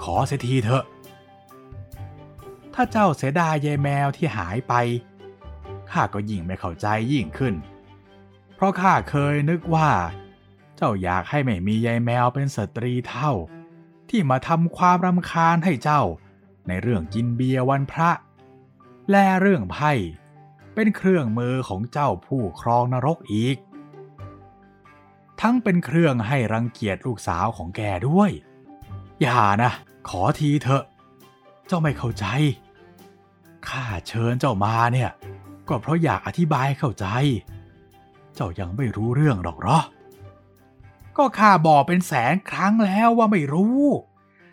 [0.01, 0.83] ขอเสียทีเถอะ
[2.81, 4.73] ถ้าเจ้าเสียดายยายแมวที่หายไป
[5.91, 7.55] ข้าก็ยิ่งไม่เข้าใจยิ่งขึ้น
[8.55, 9.89] เพราะข้าเคยนึกว่า
[10.75, 13.31] เจ้าอยากให้ไม่มียายแมวเป็นสตรีเท่า
[14.09, 16.01] ที่มาทำความรำคาญให้เจ้า
[16.67, 18.11] ในเรื่องกินเบียร์วันพระ
[19.11, 19.91] และเรื่องไพ่
[20.73, 23.57] เป็นเครื่องมือของเจ้าผู้ครองนรกอีก
[25.41, 28.31] ทั้งเป็นเครื่องให้รังเกียจลูกสาวของแกด้วย
[29.21, 29.71] อย่านะ
[30.09, 30.83] ขอทีเถอะ
[31.67, 32.25] เจ้าไม่เข้าใจ
[33.67, 35.09] ข้าเชิญเจ้ามาเนี่ย
[35.67, 37.05] ก็เพราะอยากอธิบายให้เข้าใจ
[38.35, 39.79] เจ้ายังไม่รู้เรื่องหรอกเหรอ
[41.17, 43.81] ก็ข้าบอกเป็นแสนครั้งแล้วว่าไม่รู้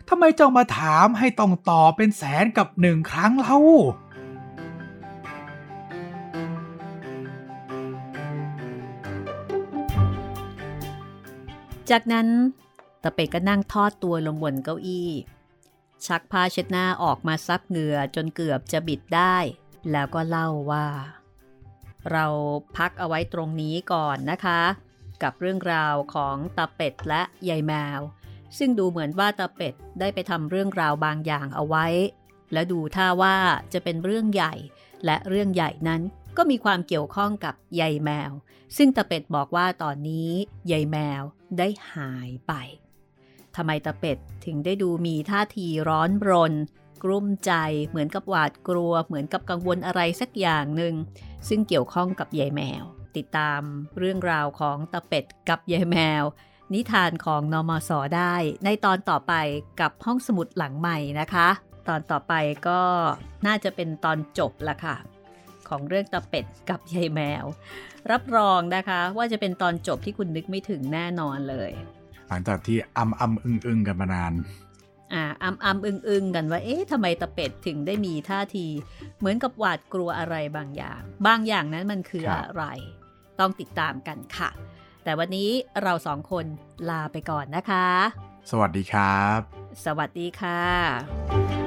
[0.09, 3.59] ทำไมเจ้ามาถามให้ต้องตอบเป็นแสนกับหนึ่งครั้งเล่า
[11.89, 12.27] จากนั้น
[13.03, 15.09] ตะเป็ดก็นั่งทอดตัวลงบนเก้าอี้
[16.05, 19.37] ชักผ้าเช็ดหน้าออกมาซับเหงื่อจนเกือบจะบิดได้
[19.91, 20.87] แล้วก็เล่าว่า
[22.11, 22.25] เรา
[22.77, 24.61] พักเอาไว้ตรงนี้ก่อนนะคะ
[25.23, 27.99] กับเรื่องราวของตาเป็ดและยายแมว
[28.57, 31.85] ซึ่งดูเหมือนว่าตาเป็ดได้ไปทำเรื่องราวบางอย่างเอาไว้
[32.53, 33.35] และดูท่าว่า
[33.73, 34.53] จะเป็นเรื่องใหญ่
[35.05, 36.01] และเรื่องใหญ่นั้น
[36.37, 38.31] ก็มีความเกี่ยวข้องกับยายแมว
[38.77, 40.31] ซึ่งตาเป็ดบอกว่าตอนนี้
[40.71, 41.21] ยายแมว
[41.57, 42.53] ได้หายไป
[43.57, 46.53] ทำไมตาเป็ดถึงได้ดูมีท่าทีร้อนรน
[47.03, 47.51] กลุ้มใจ
[47.87, 50.93] เหมือนกับหวาดกลัว เหมือนกับกังวลอะไรสักอย่างหนึ่ง
[51.47, 52.83] ซึ่งเกี่ยวข้องกับยายแมว
[53.17, 53.61] ติดตาม
[53.97, 56.23] เรื่องราวของตาเป็ดกับยายแมว
[56.73, 58.35] นิทานของนอมศได้
[58.65, 59.33] ในตอนต่อไป
[59.81, 61.49] กับห้องสมุดหลังใหม่นะคะ
[61.87, 62.33] ตอนต่อไป
[62.67, 62.81] ก็
[63.45, 64.97] น่าจะเป็นตอนจบละค่ะ
[65.69, 67.45] ของเรื่องตาเป็ดกับยายแมว
[68.11, 71.71] รับรองนะคะว่าจะเป็นตอนจบที่คุณนึกไม่ถึงแน่นอนเลย
[72.27, 74.33] หลังจากที่อำอำอึงอึงกันมานาน
[75.13, 78.67] อ่าอัมอัมอึงอึงกันว่า เอ๊ะทำไมตะเป็ดถึงได้มีท่าที
[79.19, 82.63] เหมือนกับหวาดกลัวอะไรบางอย่าง บางอย่างนั้นมันคือครับอะไร
[83.39, 84.49] ต้องติดตามกันค่ะ
[85.03, 85.49] แต่วันนี้
[85.83, 86.45] เราสองคน
[86.89, 87.87] ลาไปก่อนนะคะ
[88.51, 89.39] สวัสดีครับ
[89.85, 91.66] สวัสดีค่ะ